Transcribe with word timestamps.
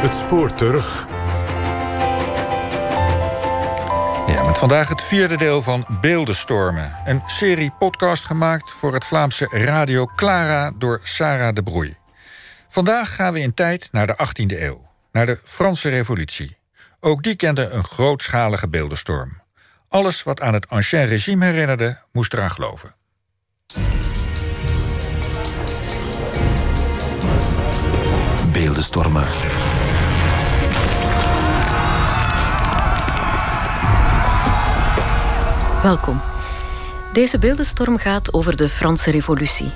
Het 0.00 0.14
spoor 0.14 0.54
terug. 0.54 1.06
Ja, 4.26 4.42
met 4.46 4.58
vandaag 4.58 4.88
het 4.88 5.02
vierde 5.02 5.36
deel 5.36 5.62
van 5.62 5.86
Beeldenstormen. 6.00 6.96
Een 7.04 7.22
serie 7.26 7.72
podcast 7.78 8.24
gemaakt 8.24 8.70
voor 8.70 8.92
het 8.92 9.04
Vlaamse 9.04 9.48
Radio 9.50 10.06
Clara 10.16 10.72
door 10.76 11.00
Sarah 11.02 11.54
de 11.54 11.62
Broei. 11.62 11.96
Vandaag 12.68 13.14
gaan 13.14 13.32
we 13.32 13.40
in 13.40 13.54
tijd 13.54 13.88
naar 13.92 14.06
de 14.06 14.16
18e 14.26 14.60
eeuw, 14.60 14.88
naar 15.12 15.26
de 15.26 15.40
Franse 15.44 15.88
Revolutie. 15.88 16.56
Ook 17.00 17.22
die 17.22 17.36
kende 17.36 17.68
een 17.68 17.84
grootschalige 17.84 18.68
beeldenstorm. 18.68 19.40
Alles 19.88 20.22
wat 20.22 20.40
aan 20.40 20.54
het 20.54 20.68
Ancien 20.68 21.06
Regime 21.06 21.44
herinnerde, 21.44 21.98
moest 22.12 22.32
eraan 22.32 22.50
geloven. 22.50 22.94
Beeldenstormen. 28.52 29.26
Welkom. 35.82 36.20
Deze 37.12 37.38
beeldenstorm 37.38 37.98
gaat 37.98 38.32
over 38.32 38.56
de 38.56 38.68
Franse 38.68 39.10
Revolutie. 39.10 39.72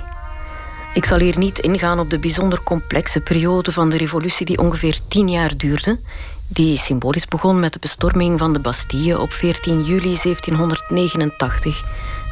Ik 0.93 1.05
zal 1.05 1.19
hier 1.19 1.37
niet 1.37 1.59
ingaan 1.59 1.99
op 1.99 2.09
de 2.09 2.19
bijzonder 2.19 2.63
complexe 2.63 3.21
periode 3.21 3.71
van 3.71 3.89
de 3.89 3.97
revolutie 3.97 4.45
die 4.45 4.57
ongeveer 4.57 4.99
tien 5.07 5.29
jaar 5.29 5.57
duurde, 5.57 5.99
die 6.47 6.77
symbolisch 6.77 7.25
begon 7.25 7.59
met 7.59 7.73
de 7.73 7.79
bestorming 7.79 8.39
van 8.39 8.53
de 8.53 8.59
Bastille 8.59 9.19
op 9.19 9.33
14 9.33 9.83
juli 9.83 10.17
1789 10.23 11.83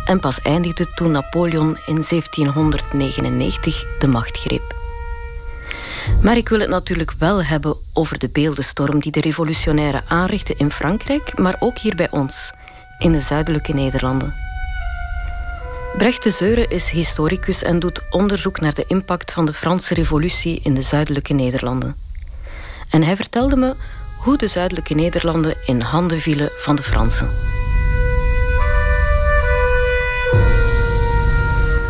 en 0.05 0.19
pas 0.19 0.41
eindigde 0.41 0.93
toen 0.93 1.11
Napoleon 1.11 1.77
in 1.85 2.03
1799 2.09 3.85
de 3.99 4.07
macht 4.07 4.37
greep. 4.37 4.75
Maar 6.21 6.37
ik 6.37 6.49
wil 6.49 6.59
het 6.59 6.69
natuurlijk 6.69 7.13
wel 7.17 7.43
hebben 7.43 7.75
over 7.93 8.19
de 8.19 8.29
beeldenstorm 8.29 8.99
die 8.99 9.11
de 9.11 9.21
revolutionairen 9.21 10.03
aanrichtten 10.07 10.57
in 10.57 10.71
Frankrijk, 10.71 11.37
maar 11.37 11.55
ook 11.59 11.77
hier 11.77 11.95
bij 11.95 12.11
ons, 12.11 12.53
in 13.01 13.11
de 13.11 13.21
zuidelijke 13.21 13.73
Nederlanden. 13.73 14.33
Brecht 15.97 16.23
de 16.23 16.29
Zeuren 16.29 16.69
is 16.69 16.89
historicus 16.89 17.63
en 17.63 17.79
doet 17.79 18.01
onderzoek 18.09 18.59
naar 18.59 18.73
de 18.73 18.83
impact 18.87 19.31
van 19.31 19.45
de 19.45 19.53
Franse 19.53 19.93
Revolutie 19.93 20.59
in 20.63 20.73
de 20.73 20.81
zuidelijke 20.81 21.33
Nederlanden. 21.33 21.95
En 22.89 23.03
hij 23.03 23.15
vertelde 23.15 23.55
me 23.55 23.75
hoe 24.17 24.37
de 24.37 24.47
zuidelijke 24.47 24.93
Nederlanden 24.93 25.55
in 25.65 25.81
handen 25.81 26.19
vielen 26.19 26.49
van 26.57 26.75
de 26.75 26.83
Fransen. 26.83 27.29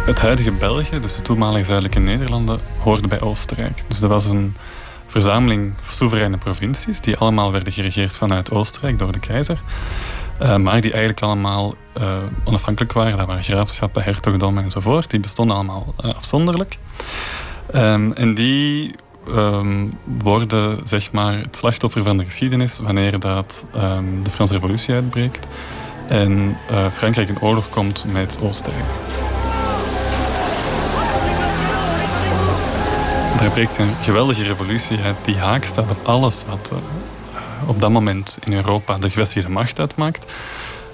Het 0.05 0.19
huidige 0.19 0.51
België, 0.51 0.99
dus 0.99 1.15
de 1.15 1.21
toenmalige 1.21 1.65
zuidelijke 1.65 1.99
Nederlanden, 1.99 2.59
hoorde 2.77 3.07
bij 3.07 3.21
Oostenrijk. 3.21 3.83
Dus 3.87 3.99
dat 3.99 4.09
was 4.09 4.25
een 4.25 4.55
verzameling 5.05 5.73
soevereine 5.83 6.37
provincies 6.37 7.01
die 7.01 7.17
allemaal 7.17 7.51
werden 7.51 7.73
geregeerd 7.73 8.15
vanuit 8.15 8.51
Oostenrijk 8.51 8.99
door 8.99 9.11
de 9.11 9.19
keizer. 9.19 9.61
Uh, 10.41 10.55
maar 10.55 10.81
die 10.81 10.91
eigenlijk 10.91 11.21
allemaal 11.21 11.75
uh, 11.97 12.03
onafhankelijk 12.45 12.93
waren. 12.93 13.17
Dat 13.17 13.27
waren 13.27 13.43
graafschappen, 13.43 14.03
hertogdommen 14.03 14.63
enzovoort. 14.63 15.09
Die 15.09 15.19
bestonden 15.19 15.55
allemaal 15.55 15.93
uh, 16.05 16.13
afzonderlijk. 16.15 16.77
Um, 17.75 18.13
en 18.13 18.33
die 18.33 18.95
um, 19.29 19.93
worden 20.03 20.79
zeg 20.87 21.11
maar, 21.11 21.37
het 21.37 21.55
slachtoffer 21.55 22.03
van 22.03 22.17
de 22.17 22.25
geschiedenis 22.25 22.79
wanneer 22.83 23.19
dat, 23.19 23.65
um, 23.75 24.23
de 24.23 24.29
Franse 24.29 24.53
Revolutie 24.53 24.93
uitbreekt 24.93 25.47
en 26.07 26.57
Frankrijk 26.93 27.29
in 27.29 27.41
oorlog 27.41 27.69
komt 27.69 28.05
met 28.11 28.37
Oostenrijk. 28.41 28.85
Er 33.41 33.49
breekt 33.49 33.77
een 33.77 33.95
geweldige 34.01 34.43
revolutie 34.43 34.99
uit 34.99 35.15
die 35.25 35.37
haak 35.37 35.63
staat 35.63 35.91
op 35.91 36.07
alles 36.07 36.43
wat 36.47 36.71
op 37.67 37.79
dat 37.79 37.89
moment 37.89 38.37
in 38.43 38.53
Europa 38.53 38.97
de 38.97 39.09
gevestigde 39.09 39.49
macht 39.49 39.79
uitmaakt. 39.79 40.33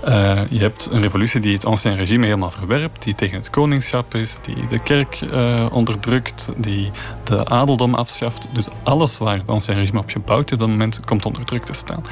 Uh, 0.08 0.40
je 0.50 0.60
hebt 0.60 0.90
een 0.92 1.02
revolutie 1.02 1.40
die 1.40 1.54
het 1.54 1.66
ancien 1.66 1.96
regime 1.96 2.26
helemaal 2.26 2.52
verwerpt, 2.52 3.04
die 3.04 3.16
tegen 3.16 3.38
het 3.38 3.50
koningschap 3.50 4.16
is, 4.16 4.40
die 4.42 4.68
de 4.68 4.80
kerk 4.80 5.22
uh, 5.22 5.66
onderdrukt, 5.72 6.52
die 6.58 6.92
de 7.24 7.46
adeldom 7.46 7.94
afschaft. 7.94 8.48
Dus 8.52 8.68
alles 8.84 9.18
waar 9.18 9.38
het 9.38 9.48
ancien 9.48 9.76
regime 9.76 10.00
op 10.00 10.10
gebouwd 10.10 10.46
is 10.46 10.52
op 10.52 10.60
dat 10.60 10.68
moment 10.68 11.00
komt 11.06 11.26
onder 11.26 11.46
druk 11.46 11.64
te 11.64 11.74
staan. 11.74 12.04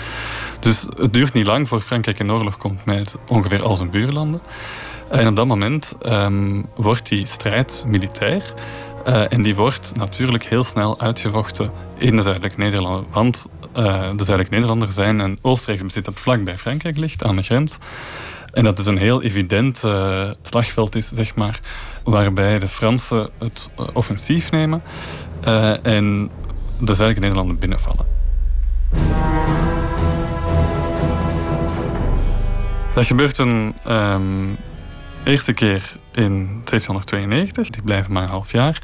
Dus 0.59 0.87
het 0.97 1.13
duurt 1.13 1.33
niet 1.33 1.47
lang 1.47 1.67
voor 1.67 1.81
Frankrijk 1.81 2.19
in 2.19 2.31
oorlog 2.31 2.57
komt 2.57 2.85
met 2.85 3.17
ongeveer 3.27 3.63
al 3.63 3.75
zijn 3.75 3.89
buurlanden. 3.89 4.41
En 5.09 5.27
op 5.27 5.35
dat 5.35 5.47
moment 5.47 5.93
um, 6.05 6.65
wordt 6.75 7.09
die 7.09 7.25
strijd 7.25 7.83
militair. 7.87 8.53
Uh, 9.07 9.31
en 9.31 9.41
die 9.41 9.55
wordt 9.55 9.91
natuurlijk 9.95 10.43
heel 10.43 10.63
snel 10.63 10.99
uitgevochten 10.99 11.71
in 11.97 12.15
de 12.15 12.21
Zuidelijke 12.21 12.59
Nederlanden. 12.59 13.05
Want 13.11 13.47
de 13.75 14.23
Zuidelijke 14.23 14.53
Nederlanden 14.53 14.93
zijn 14.93 15.19
een 15.19 15.37
Oostenrijks 15.41 15.83
bezit 15.83 16.05
dat 16.05 16.19
vlak 16.19 16.43
bij 16.43 16.57
Frankrijk 16.57 16.97
ligt, 16.97 17.23
aan 17.23 17.35
de 17.35 17.41
grens. 17.41 17.77
En 18.51 18.63
dat 18.63 18.79
is 18.79 18.85
een 18.85 18.97
heel 18.97 19.21
evident 19.21 19.83
uh, 19.85 20.29
slagveld 20.41 20.95
is, 20.95 21.07
zeg 21.07 21.35
maar, 21.35 21.59
waarbij 22.03 22.59
de 22.59 22.67
Fransen 22.67 23.29
het 23.37 23.69
offensief 23.93 24.51
nemen 24.51 24.83
en 25.83 26.29
de 26.79 26.93
Zuidelijke 26.93 27.19
Nederlanden 27.19 27.59
binnenvallen. 27.59 28.05
Dat 32.93 33.05
gebeurt 33.05 33.37
een 33.37 33.75
um, 33.87 34.57
eerste 35.23 35.53
keer 35.53 35.97
in 36.11 36.61
1792. 36.63 37.69
Die 37.69 37.81
blijven 37.81 38.13
maar 38.13 38.23
een 38.23 38.29
half 38.29 38.51
jaar. 38.51 38.81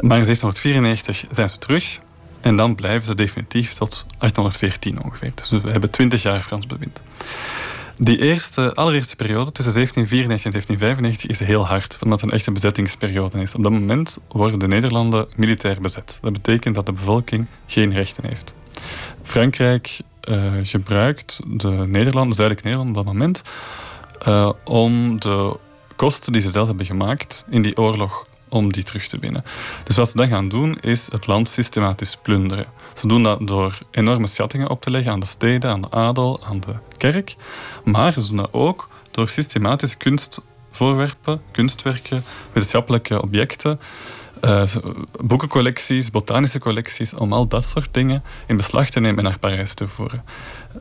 Maar 0.00 0.18
in 0.18 0.24
1794 0.24 1.24
zijn 1.30 1.50
ze 1.50 1.58
terug. 1.58 2.00
En 2.42 2.56
dan 2.56 2.74
blijven 2.74 3.06
ze 3.06 3.14
definitief 3.14 3.72
tot 3.72 4.04
1814 4.18 5.04
ongeveer. 5.04 5.32
Dus 5.34 5.50
we 5.50 5.70
hebben 5.70 5.90
20 5.90 6.22
jaar 6.22 6.40
Frans 6.40 6.66
bewind. 6.66 7.00
Die 7.96 8.18
eerste, 8.18 8.74
allereerste 8.74 9.16
periode, 9.16 9.52
tussen 9.52 9.74
1794 9.74 10.44
en 10.44 10.50
1795, 10.50 11.30
is 11.30 11.48
heel 11.48 11.66
hard, 11.66 11.98
omdat 12.02 12.20
het 12.20 12.30
een 12.30 12.36
echte 12.36 12.50
bezettingsperiode 12.50 13.40
is. 13.40 13.54
Op 13.54 13.62
dat 13.62 13.72
moment 13.72 14.18
worden 14.28 14.58
de 14.58 14.66
Nederlanden 14.66 15.26
militair 15.36 15.80
bezet. 15.80 16.18
Dat 16.22 16.32
betekent 16.32 16.74
dat 16.74 16.86
de 16.86 16.92
bevolking 16.92 17.46
geen 17.66 17.92
rechten 17.92 18.24
heeft. 18.26 18.54
Frankrijk 19.22 20.00
uh, 20.28 20.36
gebruikt 20.62 21.40
de 21.46 21.68
Nederlanden, 21.68 22.28
de 22.28 22.34
zuidelijke 22.34 22.68
Nederlanden 22.68 22.96
op 22.96 23.04
dat 23.04 23.14
moment, 23.14 23.42
uh, 24.28 24.52
om 24.64 25.20
de 25.20 25.56
kosten 25.96 26.32
die 26.32 26.42
ze 26.42 26.50
zelf 26.50 26.66
hebben 26.66 26.86
gemaakt 26.86 27.46
in 27.50 27.62
die 27.62 27.76
oorlog 27.76 28.26
om 28.52 28.72
die 28.72 28.82
terug 28.82 29.06
te 29.06 29.18
winnen. 29.18 29.44
Dus 29.84 29.96
wat 29.96 30.10
ze 30.10 30.16
dan 30.16 30.28
gaan 30.28 30.48
doen, 30.48 30.78
is 30.80 31.08
het 31.12 31.26
land 31.26 31.48
systematisch 31.48 32.16
plunderen. 32.22 32.66
Ze 32.94 33.06
doen 33.06 33.22
dat 33.22 33.46
door 33.46 33.78
enorme 33.90 34.26
schattingen 34.26 34.70
op 34.70 34.80
te 34.80 34.90
leggen 34.90 35.12
aan 35.12 35.20
de 35.20 35.26
steden, 35.26 35.70
aan 35.70 35.80
de 35.80 35.90
adel, 35.90 36.44
aan 36.44 36.60
de 36.60 36.74
kerk. 36.96 37.36
Maar 37.84 38.12
ze 38.12 38.28
doen 38.28 38.36
dat 38.36 38.52
ook 38.52 38.88
door 39.10 39.28
systematisch 39.28 39.96
kunstvoorwerpen, 39.96 41.40
kunstwerken, 41.50 42.24
wetenschappelijke 42.52 43.22
objecten, 43.22 43.80
uh, 44.44 44.62
boekencollecties, 45.20 46.10
botanische 46.10 46.58
collecties, 46.58 47.14
om 47.14 47.32
al 47.32 47.48
dat 47.48 47.64
soort 47.64 47.94
dingen 47.94 48.22
in 48.46 48.56
beslag 48.56 48.90
te 48.90 49.00
nemen 49.00 49.18
en 49.18 49.24
naar 49.24 49.38
Parijs 49.38 49.74
te 49.74 49.88
voeren. 49.88 50.24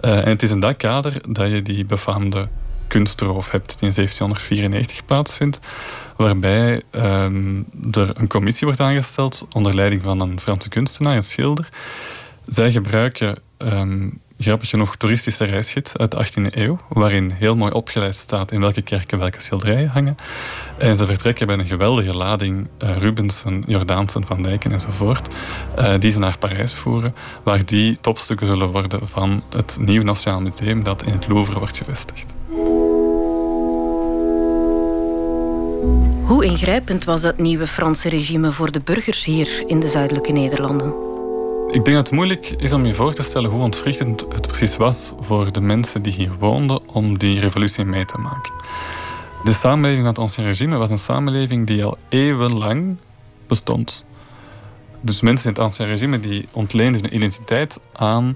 Uh, 0.01 0.17
en 0.17 0.29
het 0.29 0.43
is 0.43 0.51
in 0.51 0.59
dat 0.59 0.77
kader 0.77 1.33
dat 1.33 1.51
je 1.51 1.61
die 1.61 1.85
befaamde 1.85 2.47
kunstroof 2.87 3.51
hebt 3.51 3.79
die 3.79 3.87
in 3.87 3.95
1794 3.95 5.05
plaatsvindt, 5.05 5.59
waarbij 6.21 6.81
um, 6.95 7.65
er 7.91 8.11
een 8.13 8.27
commissie 8.27 8.67
wordt 8.67 8.81
aangesteld 8.81 9.45
onder 9.51 9.75
leiding 9.75 10.01
van 10.01 10.19
een 10.21 10.39
Franse 10.39 10.69
kunstenaar, 10.69 11.15
een 11.15 11.23
schilder. 11.23 11.69
Zij 12.45 12.71
gebruiken 12.71 13.35
um, 13.57 14.19
grappig 14.39 14.69
genoeg 14.69 14.95
toeristische 14.95 15.43
reisgids 15.43 15.97
uit 15.97 16.11
de 16.11 16.25
18e 16.25 16.55
eeuw, 16.55 16.79
waarin 16.89 17.31
heel 17.31 17.55
mooi 17.55 17.71
opgeleid 17.71 18.15
staat 18.15 18.51
in 18.51 18.59
welke 18.59 18.81
kerken 18.81 19.19
welke 19.19 19.41
schilderijen 19.41 19.89
hangen. 19.89 20.15
En 20.77 20.95
ze 20.95 21.05
vertrekken 21.05 21.47
met 21.47 21.59
een 21.59 21.65
geweldige 21.65 22.13
lading 22.13 22.67
uh, 22.83 22.97
Rubensen, 22.97 23.63
Jordaansen, 23.67 24.25
Van 24.25 24.41
Dijken 24.41 24.71
enzovoort, 24.71 25.27
uh, 25.79 25.93
die 25.99 26.11
ze 26.11 26.19
naar 26.19 26.37
Parijs 26.37 26.73
voeren, 26.73 27.15
waar 27.43 27.65
die 27.65 27.99
topstukken 27.99 28.47
zullen 28.47 28.71
worden 28.71 29.07
van 29.07 29.43
het 29.49 29.77
nieuw 29.79 30.03
Nationaal 30.03 30.41
Museum 30.41 30.83
dat 30.83 31.03
in 31.03 31.13
het 31.13 31.27
Louvre 31.27 31.59
wordt 31.59 31.77
gevestigd. 31.77 32.25
Hoe 36.31 36.45
ingrijpend 36.45 37.03
was 37.03 37.21
dat 37.21 37.37
nieuwe 37.37 37.67
Franse 37.67 38.09
regime 38.09 38.51
voor 38.51 38.71
de 38.71 38.79
burgers 38.79 39.25
hier 39.25 39.63
in 39.65 39.79
de 39.79 39.87
zuidelijke 39.87 40.31
Nederlanden? 40.31 40.93
Ik 41.67 41.85
denk 41.85 41.85
dat 41.85 42.05
het 42.05 42.11
moeilijk 42.11 42.53
is 42.57 42.71
om 42.71 42.85
je 42.85 42.93
voor 42.93 43.13
te 43.13 43.21
stellen 43.21 43.49
hoe 43.49 43.61
ontwrichtend 43.61 44.25
het 44.29 44.47
precies 44.47 44.77
was 44.77 45.13
voor 45.19 45.51
de 45.51 45.61
mensen 45.61 46.01
die 46.01 46.13
hier 46.13 46.31
woonden 46.39 46.87
om 46.87 47.17
die 47.17 47.39
revolutie 47.39 47.85
mee 47.85 48.05
te 48.05 48.17
maken. 48.17 48.53
De 49.43 49.53
samenleving 49.53 49.99
van 49.99 50.09
het 50.09 50.19
Ancien 50.19 50.43
regime 50.43 50.77
was 50.77 50.89
een 50.89 50.97
samenleving 50.97 51.67
die 51.67 51.85
al 51.85 51.97
eeuwenlang 52.09 52.97
bestond. 53.47 54.05
Dus 55.01 55.21
mensen 55.21 55.49
in 55.49 55.55
het 55.55 55.63
Ancien 55.63 55.85
regime 55.85 56.19
die 56.19 56.47
ontleenden 56.51 57.01
hun 57.01 57.15
identiteit 57.15 57.79
aan 57.93 58.35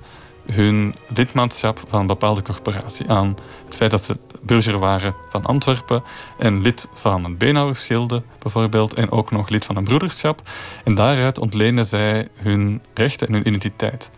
hun 0.52 0.96
lidmaatschap 1.14 1.84
van 1.88 2.00
een 2.00 2.08
bepaalde 2.08 2.42
corporatie. 2.42 3.10
Aan 3.10 3.36
het 3.66 3.76
feit 3.76 3.92
dat 3.92 4.04
ze 4.04 4.18
burger 4.46 4.80
waren 4.80 5.16
van 5.30 5.46
Antwerpen 5.46 6.04
en 6.38 6.62
lid 6.62 6.90
van 6.94 7.26
een 7.26 7.38
beenhouwersgilde 7.38 8.24
bijvoorbeeld 8.40 8.94
en 8.94 9.12
ook 9.12 9.32
nog 9.32 9.50
lid 9.50 9.66
van 9.66 9.76
een 9.76 9.84
broederschap. 9.84 10.42
En 10.84 10.96
daaruit 10.96 11.40
ontleenden 11.40 11.86
zij 11.86 12.28
hun 12.36 12.82
rechten 12.94 13.28
en 13.28 13.34
hun 13.34 13.48
identiteit. 13.48 14.12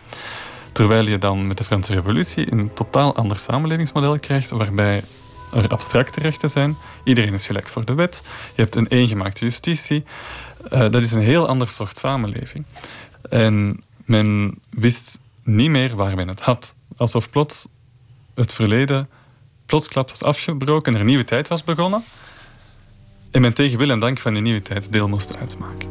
Terwijl 0.71 1.07
je 1.07 1.18
dan 1.18 1.47
met 1.47 1.57
de 1.57 1.63
Franse 1.63 1.94
Revolutie 1.94 2.51
een 2.51 2.74
totaal 2.74 3.15
ander 3.15 3.39
samenlevingsmodel 3.39 4.19
krijgt, 4.19 4.50
waarbij 4.50 5.01
er 5.53 5.68
abstracte 5.68 6.19
rechten 6.19 6.50
zijn. 6.50 6.77
Iedereen 7.03 7.33
is 7.33 7.45
gelijk 7.45 7.68
voor 7.68 7.85
de 7.85 7.94
wet. 7.94 8.23
Je 8.56 8.62
hebt 8.62 8.75
een 8.75 8.88
eengemaakte 8.88 9.45
justitie. 9.45 10.03
Uh, 10.73 10.80
dat 10.80 10.95
is 10.95 11.13
een 11.13 11.21
heel 11.21 11.47
ander 11.47 11.68
soort 11.68 11.97
samenleving. 11.97 12.65
En 13.30 13.83
men 14.06 14.59
wist 14.69 15.19
niet 15.44 15.69
meer 15.69 15.95
waar 15.95 16.15
men 16.15 16.27
het 16.27 16.41
had. 16.41 16.75
Alsof 16.97 17.30
plots 17.30 17.68
het 18.35 18.53
verleden 18.53 19.09
plotsklaps 19.67 20.11
was 20.11 20.23
afgebroken 20.23 20.85
en 20.85 20.93
er 20.93 20.99
een 20.99 21.07
nieuwe 21.07 21.23
tijd 21.23 21.47
was 21.47 21.63
begonnen. 21.63 22.03
En 23.31 23.41
men 23.41 23.53
tegen 23.53 23.77
wil 23.77 23.89
en 23.89 23.99
dank 23.99 24.19
van 24.19 24.33
die 24.33 24.41
nieuwe 24.41 24.61
tijd 24.61 24.91
deel 24.91 25.07
moest 25.07 25.37
uitmaken. 25.37 25.89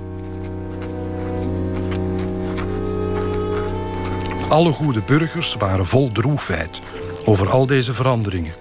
Alle 4.48 4.72
goede 4.72 5.02
burgers 5.02 5.54
waren 5.58 5.86
vol 5.86 6.12
droefheid 6.12 6.80
over 7.24 7.50
al 7.50 7.66
deze 7.66 7.94
veranderingen 7.94 8.54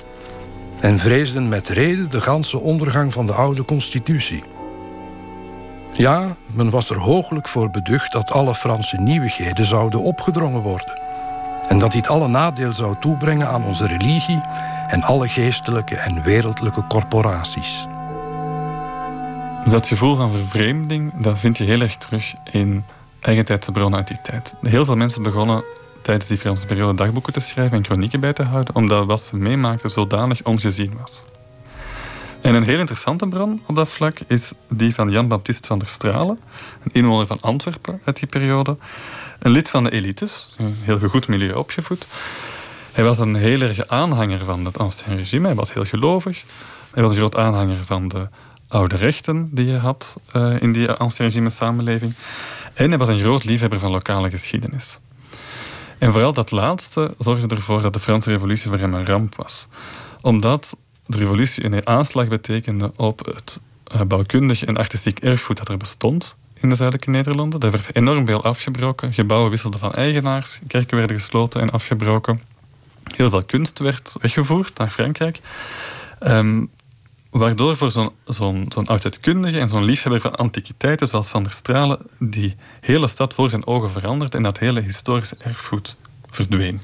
en 0.79 0.99
vreesden 0.99 1.49
met 1.49 1.69
reden 1.69 2.09
de 2.09 2.21
ganse 2.21 2.59
ondergang 2.59 3.13
van 3.13 3.25
de 3.25 3.33
oude 3.33 3.65
constitutie. 3.65 4.43
Ja, 5.91 6.35
men 6.45 6.69
was 6.69 6.89
er 6.89 6.97
hooglijk 6.97 7.47
voor 7.47 7.69
beducht 7.69 8.11
dat 8.11 8.31
alle 8.31 8.55
Franse 8.55 8.97
nieuwigheden 8.97 9.65
zouden 9.65 10.01
opgedrongen 10.01 10.61
worden 10.61 10.99
en 11.67 11.79
dat 11.79 11.91
dit 11.91 12.07
alle 12.07 12.27
nadeel 12.27 12.73
zou 12.73 12.95
toebrengen 12.99 13.47
aan 13.47 13.63
onze 13.63 13.87
religie 13.87 14.41
en 14.87 15.03
alle 15.03 15.27
geestelijke 15.27 15.95
en 15.95 16.23
wereldlijke 16.23 16.87
corporaties. 16.87 17.87
dat 19.65 19.87
gevoel 19.87 20.15
van 20.15 20.31
vervreemding 20.31 21.13
dat 21.21 21.39
vind 21.39 21.57
je 21.57 21.63
heel 21.63 21.81
erg 21.81 21.97
terug 21.97 22.33
in 22.51 22.83
eigentijdse 23.19 23.71
bronnen 23.71 23.99
uit 23.99 24.07
die 24.07 24.21
tijd. 24.21 24.55
Heel 24.61 24.85
veel 24.85 24.95
mensen 24.95 25.23
begonnen 25.23 25.63
tijdens 26.01 26.27
die 26.27 26.37
Franse 26.37 26.65
periode 26.65 26.93
dagboeken 26.93 27.33
te 27.33 27.39
schrijven 27.39 27.77
en 27.77 27.85
chronieken 27.85 28.19
bij 28.19 28.33
te 28.33 28.43
houden, 28.43 28.75
omdat 28.75 29.05
wat 29.05 29.21
ze 29.21 29.35
meemaakten 29.35 29.89
zodanig 29.89 30.43
ongezien 30.43 30.93
was. 31.01 31.23
En 32.41 32.55
een 32.55 32.63
heel 32.63 32.79
interessante 32.79 33.27
bron 33.27 33.61
op 33.65 33.75
dat 33.75 33.89
vlak 33.89 34.17
is 34.27 34.51
die 34.69 34.93
van 34.93 35.09
Jan-Baptist 35.09 35.67
van 35.67 35.79
der 35.79 35.87
Stralen, 35.87 36.39
een 36.83 36.91
inwoner 36.91 37.27
van 37.27 37.37
Antwerpen 37.41 38.01
uit 38.03 38.19
die 38.19 38.27
periode. 38.27 38.77
Een 39.39 39.51
lid 39.51 39.69
van 39.69 39.83
de 39.83 39.91
elites, 39.91 40.55
een 40.57 40.77
heel 40.81 40.99
goed 40.99 41.27
milieu 41.27 41.53
opgevoed. 41.53 42.07
Hij 42.95 43.03
was 43.03 43.19
een 43.19 43.35
heel 43.35 43.61
erg 43.61 43.87
aanhanger 43.87 44.45
van 44.45 44.65
het 44.65 44.77
ancien 44.77 45.15
regime, 45.15 45.45
hij 45.45 45.55
was 45.55 45.73
heel 45.73 45.83
gelovig. 45.85 46.43
Hij 46.93 47.01
was 47.01 47.11
een 47.11 47.17
groot 47.17 47.35
aanhanger 47.35 47.85
van 47.85 48.07
de 48.07 48.27
oude 48.67 48.95
rechten 48.95 49.49
die 49.51 49.65
je 49.65 49.77
had 49.77 50.17
uh, 50.35 50.61
in 50.61 50.71
die 50.71 50.91
ancien 50.91 51.25
regime 51.25 51.49
samenleving. 51.49 52.13
En 52.73 52.89
hij 52.89 52.97
was 52.97 53.07
een 53.07 53.17
groot 53.17 53.43
liefhebber 53.43 53.79
van 53.79 53.91
lokale 53.91 54.29
geschiedenis. 54.29 54.99
En 55.97 56.11
vooral 56.11 56.33
dat 56.33 56.51
laatste 56.51 57.13
zorgde 57.19 57.55
ervoor 57.55 57.81
dat 57.81 57.93
de 57.93 57.99
Franse 57.99 58.29
revolutie 58.29 58.69
voor 58.69 58.79
hem 58.79 58.93
een 58.93 59.05
ramp 59.05 59.35
was. 59.35 59.67
Omdat 60.21 60.77
de 61.05 61.17
revolutie 61.17 61.65
een 61.65 61.87
aanslag 61.87 62.27
betekende 62.27 62.91
op 62.95 63.25
het 63.25 63.59
eh, 63.83 64.01
bouwkundig 64.01 64.65
en 64.65 64.77
artistiek 64.77 65.19
erfgoed 65.19 65.57
dat 65.57 65.69
er 65.69 65.77
bestond 65.77 66.35
in 66.53 66.69
de 66.69 66.75
zuidelijke 66.75 67.11
Nederlanden. 67.11 67.59
Er 67.59 67.71
werd 67.71 67.95
enorm 67.95 68.25
veel 68.25 68.43
afgebroken. 68.43 69.13
Gebouwen 69.13 69.49
wisselden 69.49 69.79
van 69.79 69.93
eigenaars. 69.93 70.59
Kerken 70.67 70.97
werden 70.97 71.15
gesloten 71.15 71.61
en 71.61 71.69
afgebroken. 71.69 72.53
Heel 73.15 73.29
veel 73.29 73.45
kunst 73.45 73.79
werd 73.79 74.15
weggevoerd 74.21 74.77
naar 74.77 74.89
Frankrijk. 74.89 75.39
Um, 76.27 76.69
waardoor 77.29 77.75
voor 77.75 77.91
zo'n 77.91 78.09
zo'n 78.25 78.65
zo'n 78.69 78.87
oudheidkundige 78.87 79.59
en 79.59 79.67
zo'n 79.67 79.83
liefhebber 79.83 80.21
van 80.21 80.35
antiquiteiten 80.35 81.07
zoals 81.07 81.29
Van 81.29 81.43
der 81.43 81.51
Stralen 81.51 81.99
die 82.19 82.55
hele 82.81 83.07
stad 83.07 83.33
voor 83.33 83.49
zijn 83.49 83.67
ogen 83.67 83.89
veranderde 83.89 84.37
en 84.37 84.43
dat 84.43 84.59
hele 84.59 84.81
historische 84.81 85.35
erfgoed 85.39 85.97
verdween. 86.29 86.81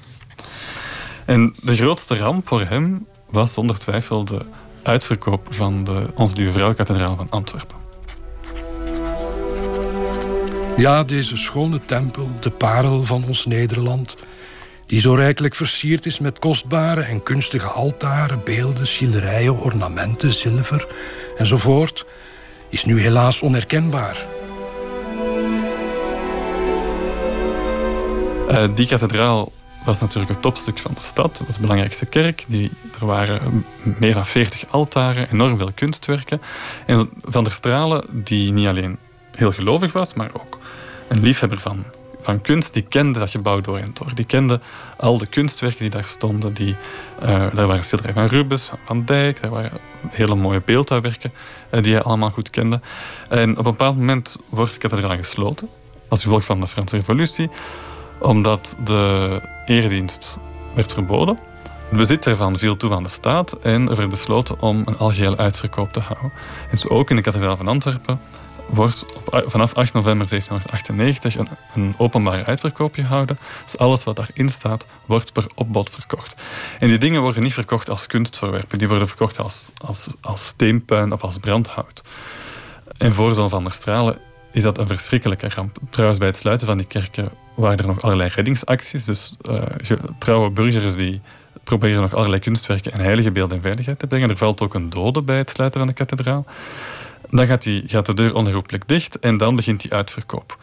En 1.25 1.56
de 1.62 1.75
grootste 1.75 2.18
ramp 2.18 2.48
voor 2.48 2.62
hem 2.62 3.06
was 3.30 3.54
zonder 3.54 3.77
twijfel 3.77 4.25
de 4.25 4.45
uitverkoop 4.84 5.48
van 5.50 5.84
de 5.84 6.07
Onze 6.16 6.36
Lieve 6.36 6.51
Vrouw-kathedraal 6.51 7.16
van 7.16 7.30
Antwerpen. 7.30 7.77
Ja, 10.77 11.04
deze 11.04 11.38
schone 11.38 11.80
tempel, 11.80 12.31
de 12.39 12.51
parel 12.51 13.04
van 13.04 13.25
ons 13.25 13.45
Nederland, 13.45 14.18
die 14.92 15.02
zo 15.02 15.14
rijkelijk 15.14 15.56
versierd 15.56 16.06
is 16.06 16.20
met 16.20 16.40
kostbare 16.40 17.02
en 17.02 17.24
kunstige 17.24 17.68
altaren, 17.68 18.44
beelden, 18.44 18.88
schilderijen, 18.88 19.60
ornamenten, 19.60 20.34
zilver 20.34 20.88
enzovoort, 21.38 22.06
is 22.70 22.86
nu 22.86 23.02
helaas 23.02 23.42
onherkenbaar. 23.42 24.26
Uh, 28.50 28.64
die 28.76 28.88
kathedraal 28.88 29.52
was 29.86 30.00
natuurlijk 30.00 30.32
het 30.32 30.42
topstuk 30.42 30.78
van 30.78 30.94
de 30.94 31.02
stad. 31.02 31.38
Dat 31.38 31.48
is 31.48 31.56
de 31.56 31.62
belangrijkste 31.62 32.06
kerk. 32.06 32.44
Die, 32.48 32.72
er 33.00 33.06
waren 33.06 33.66
meer 34.00 34.14
dan 34.14 34.26
40 34.26 34.72
altaren, 34.72 35.28
enorm 35.32 35.58
veel 35.58 35.72
kunstwerken. 35.76 36.42
En 36.86 37.10
Van 37.22 37.44
der 37.44 37.54
Stralen, 37.54 38.06
die 38.12 38.52
niet 38.52 38.68
alleen 38.68 38.98
heel 39.36 39.52
gelovig 39.52 39.92
was, 39.92 40.14
maar 40.14 40.30
ook 40.34 40.60
een 41.08 41.20
liefhebber 41.20 41.60
van, 41.60 41.86
van 42.22 42.42
kunst, 42.42 42.74
die 42.74 42.82
kende 42.82 43.20
dat 43.20 43.30
gebouw 43.30 43.62
door 43.62 43.78
en 43.78 43.92
door. 43.94 44.12
Die 44.14 44.26
kende 44.26 44.60
al 44.98 45.18
de 45.18 45.26
kunstwerken 45.26 45.80
die 45.80 45.90
daar 45.90 46.08
stonden. 46.08 46.54
Die, 46.54 46.76
uh, 47.22 47.28
daar 47.54 47.68
waren 47.68 47.84
schilderijen 47.84 48.30
van 48.30 48.38
Rubens, 48.38 48.72
van 48.86 49.06
Dijk, 49.06 49.42
daar 49.42 49.52
waren 49.52 49.72
hele 50.10 50.36
mooie 50.36 50.62
beeldhouwwerken 50.66 51.32
uh, 51.72 51.82
die 51.82 51.94
hij 51.94 52.02
allemaal 52.02 52.30
goed 52.30 52.50
kende. 52.50 52.80
En 53.30 53.52
op 53.52 53.58
een 53.58 53.64
bepaald 53.64 53.98
moment 53.98 54.38
wordt 54.50 54.74
de 54.74 54.80
kathedraal 54.80 55.16
gesloten, 55.16 55.70
als 56.08 56.24
gevolg 56.24 56.46
van 56.46 56.60
de 56.60 56.68
Franse 56.68 56.96
Revolutie 56.96 57.50
omdat 58.22 58.78
de 58.84 59.42
eredienst 59.66 60.40
werd 60.76 60.94
verboden. 60.94 61.38
Het 61.90 62.00
bezit 62.00 62.24
daarvan 62.24 62.58
viel 62.58 62.78
toe 62.78 62.94
aan 62.94 63.04
de 63.04 63.10
staat 63.10 63.54
en 63.54 63.90
er 63.90 63.96
werd 63.96 64.10
besloten 64.10 64.62
om 64.62 64.82
een 64.86 64.98
algehele 64.98 65.38
uitverkoop 65.38 65.94
te 65.94 66.00
houden. 66.00 66.32
En 66.70 66.78
zo 66.78 66.88
ook 66.88 67.10
in 67.10 67.16
de 67.16 67.22
kathedraal 67.22 67.58
van 67.58 67.68
Antwerpen 67.68 68.20
wordt 68.74 69.06
vanaf 69.46 69.74
8 69.74 69.94
november 69.94 70.28
1798 70.28 71.38
een, 71.38 71.48
een, 71.74 71.94
openbare 71.98 72.46
uitverkoop 72.46 72.94
gehouden. 72.96 73.38
Dus 73.64 73.78
alles 73.78 74.04
wat 74.04 74.16
daarin 74.16 74.50
staat, 74.50 74.86
wordt 75.06 75.34
per 75.34 75.46
opbod 75.56 75.90
verkocht. 75.90 76.36
En 76.80 76.88
die 76.88 76.98
dingen 76.98 77.22
worden 77.22 77.44
niet 77.44 77.54
verkocht 77.54 77.90
als 77.90 78.08
kunstvoorwerpen, 78.08 78.78
die 78.78 78.88
worden 78.88 79.08
verkocht 79.08 79.40
als, 79.40 79.72
als, 80.22 80.46
steenpuin 80.48 81.12
of 81.12 81.22
als 81.22 81.38
brandhout. 81.38 82.04
En 82.98 83.14
voor 83.14 83.50
Van 83.50 83.64
der 83.64 83.74
Stralen 83.74 84.18
is 84.52 84.63
dat 84.63 84.78
een 84.78 84.88
verschrikkelijke 84.88 85.50
ramp. 85.50 85.78
Trouwens, 85.90 86.20
bij 86.20 86.28
het 86.28 86.38
sluiten 86.38 86.68
van 86.68 86.78
die 86.78 86.88
kerken 86.88 87.30
waren 87.56 87.78
er 87.78 87.88
nog 87.88 88.01
allerlei 88.01 88.30
reddingsacties. 88.36 89.06
Dus 89.06 89.36
uh, 89.50 89.62
trouwe 90.20 90.50
burgers 90.50 90.96
die 90.96 91.22
proberen 91.63 92.01
nog 92.01 92.13
allerlei 92.13 92.42
kunstwerken 92.42 92.92
en 92.92 93.00
heilige 93.00 93.32
beelden 93.32 93.56
in 93.56 93.63
veiligheid 93.63 94.00
te 94.00 94.08
brengen. 94.08 94.30
Er 94.30 94.38
valt 94.38 94.62
ook 94.62 94.74
een 94.74 94.90
dode 94.90 95.22
bij 95.22 95.38
het 95.38 95.50
sluiten 95.50 95.80
van 95.80 95.88
de 95.88 95.96
kathedraal. 95.96 96.46
Dan 97.30 97.48
gaat, 97.48 97.63
die, 97.63 97.84
gaat 97.86 98.06
de 98.06 98.13
deur 98.13 98.36
onherroepelijk 98.36 98.88
dicht 98.88 99.20
en 99.20 99.38
dan 99.38 99.56
begint 99.56 99.82
die 99.82 99.94
uitverkoop. 99.94 100.58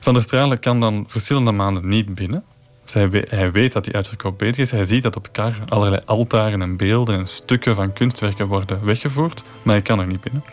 Van 0.00 0.14
der 0.14 0.22
Stralen 0.22 0.58
kan 0.58 0.80
dan 0.80 1.04
verschillende 1.08 1.52
maanden 1.52 1.88
niet 1.88 2.14
binnen. 2.14 2.44
Hij, 2.92 3.24
hij, 3.28 3.52
weet 3.52 3.72
dat 3.72 3.84
die 3.84 3.94
uitverkoop 3.94 4.38
bezig 4.38 4.58
is. 4.58 4.70
Hij 4.70 4.84
ziet 4.84 5.02
dat 5.02 5.16
op 5.16 5.24
elkaar 5.24 5.58
allerlei 5.68 6.02
altaren 6.04 6.62
en 6.62 6.76
beelden 6.76 7.18
en 7.18 7.28
stukken 7.28 7.74
van 7.74 7.92
kunstwerken 7.92 8.46
worden 8.46 8.84
weggevoerd, 8.84 9.42
maar 9.62 9.74
hij 9.74 9.82
kan 9.82 10.00
er 10.00 10.06
niet 10.06 10.20
binnen. 10.20 10.44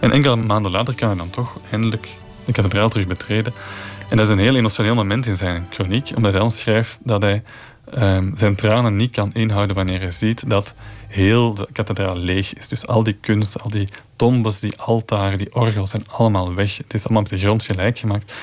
En 0.00 0.12
enkele 0.12 0.36
maanden 0.36 0.70
later 0.70 0.94
kan 0.94 1.08
hij 1.08 1.16
dan 1.16 1.30
toch 1.30 1.56
eindelijk 1.70 2.08
de 2.44 2.52
kathedraal 2.52 2.88
terug 2.88 3.06
betreden. 3.06 3.52
En 4.08 4.16
dat 4.16 4.26
is 4.26 4.32
een 4.32 4.38
heel 4.38 4.56
emotioneel 4.56 4.94
moment 4.94 5.26
in 5.26 5.36
zijn 5.36 5.66
chroniek, 5.70 6.10
omdat 6.16 6.32
hij 6.32 6.40
dan 6.40 6.50
schrijft 6.50 6.98
dat 7.02 7.22
hij 7.22 7.42
um, 7.98 8.32
zijn 8.36 8.54
tranen 8.54 8.96
niet 8.96 9.10
kan 9.10 9.32
inhouden 9.32 9.76
wanneer 9.76 10.00
hij 10.00 10.10
ziet 10.10 10.50
dat 10.50 10.74
heel 11.08 11.54
de 11.54 11.68
kathedraal 11.72 12.16
leeg 12.16 12.54
is. 12.54 12.68
Dus 12.68 12.86
al 12.86 13.02
die 13.02 13.16
kunst, 13.20 13.60
al 13.60 13.70
die 13.70 13.88
tombes, 14.16 14.60
die 14.60 14.78
altaren, 14.78 15.38
die 15.38 15.54
orgels 15.54 15.90
zijn 15.90 16.08
allemaal 16.08 16.54
weg. 16.54 16.76
Het 16.76 16.94
is 16.94 17.04
allemaal 17.04 17.22
met 17.22 17.30
de 17.30 17.38
grond 17.38 17.62
gelijk 17.62 17.98
gemaakt. 17.98 18.34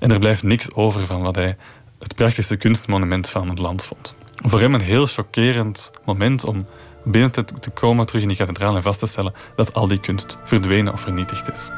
En 0.00 0.12
er 0.12 0.18
blijft 0.18 0.42
niks 0.42 0.74
over 0.74 1.06
van 1.06 1.22
wat 1.22 1.34
hij 1.34 1.56
het 1.98 2.14
prachtigste 2.14 2.56
kunstmonument 2.56 3.30
van 3.30 3.48
het 3.48 3.58
land 3.58 3.84
vond. 3.84 4.14
Voor 4.36 4.60
hem 4.60 4.74
een 4.74 4.80
heel 4.80 5.06
chockerend 5.06 5.92
moment 6.04 6.44
om 6.44 6.66
binnen 7.04 7.30
te, 7.30 7.44
te 7.44 7.70
komen 7.70 8.06
terug 8.06 8.22
in 8.22 8.28
die 8.28 8.36
kathedraal 8.36 8.76
en 8.76 8.82
vast 8.82 8.98
te 8.98 9.06
stellen 9.06 9.34
dat 9.56 9.74
al 9.74 9.88
die 9.88 10.00
kunst 10.00 10.38
verdwenen 10.44 10.92
of 10.92 11.00
vernietigd 11.00 11.52
is. 11.52 11.70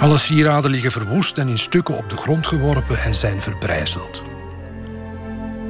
Alle 0.00 0.18
sieraden 0.18 0.70
liggen 0.70 0.92
verwoest 0.92 1.38
en 1.38 1.48
in 1.48 1.58
stukken 1.58 1.96
op 1.96 2.10
de 2.10 2.16
grond 2.16 2.46
geworpen 2.46 3.02
en 3.02 3.14
zijn 3.14 3.42
verbrijzeld. 3.42 4.31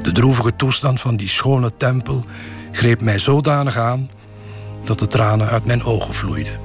De 0.02 0.12
droevige 0.12 0.56
toestand 0.56 1.00
van 1.00 1.16
die 1.16 1.28
schone 1.28 1.76
tempel 1.76 2.24
greep 2.72 3.00
mij 3.00 3.18
zodanig 3.18 3.76
aan 3.76 4.10
dat 4.84 4.98
de 4.98 5.06
tranen 5.06 5.48
uit 5.48 5.64
mijn 5.64 5.82
ogen 5.82 6.14
vloeiden. 6.14 6.60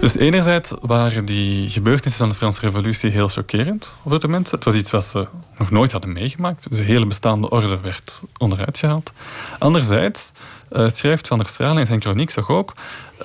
Dus 0.00 0.16
enerzijds 0.16 0.72
waren 0.80 1.24
die 1.24 1.70
gebeurtenissen 1.70 2.22
van 2.24 2.28
de 2.28 2.34
Franse 2.34 2.60
Revolutie 2.60 3.10
heel 3.10 3.28
chockerend 3.28 3.92
voor 4.02 4.20
de 4.20 4.28
mensen. 4.28 4.54
Het 4.56 4.64
was 4.64 4.74
iets 4.74 4.90
wat 4.90 5.04
ze 5.04 5.26
nog 5.58 5.70
nooit 5.70 5.92
hadden 5.92 6.12
meegemaakt. 6.12 6.68
Dus 6.68 6.78
de 6.78 6.84
hele 6.84 7.06
bestaande 7.06 7.50
orde 7.50 7.80
werd 7.80 8.22
onderuit 8.38 8.78
gehaald. 8.78 9.12
Anderzijds 9.58 10.32
uh, 10.72 10.88
schrijft 10.88 11.28
Van 11.28 11.38
der 11.38 11.48
Stralen 11.48 11.78
in 11.78 11.86
zijn 11.86 12.00
chroniek 12.00 12.30
toch 12.30 12.48
ook 12.50 12.74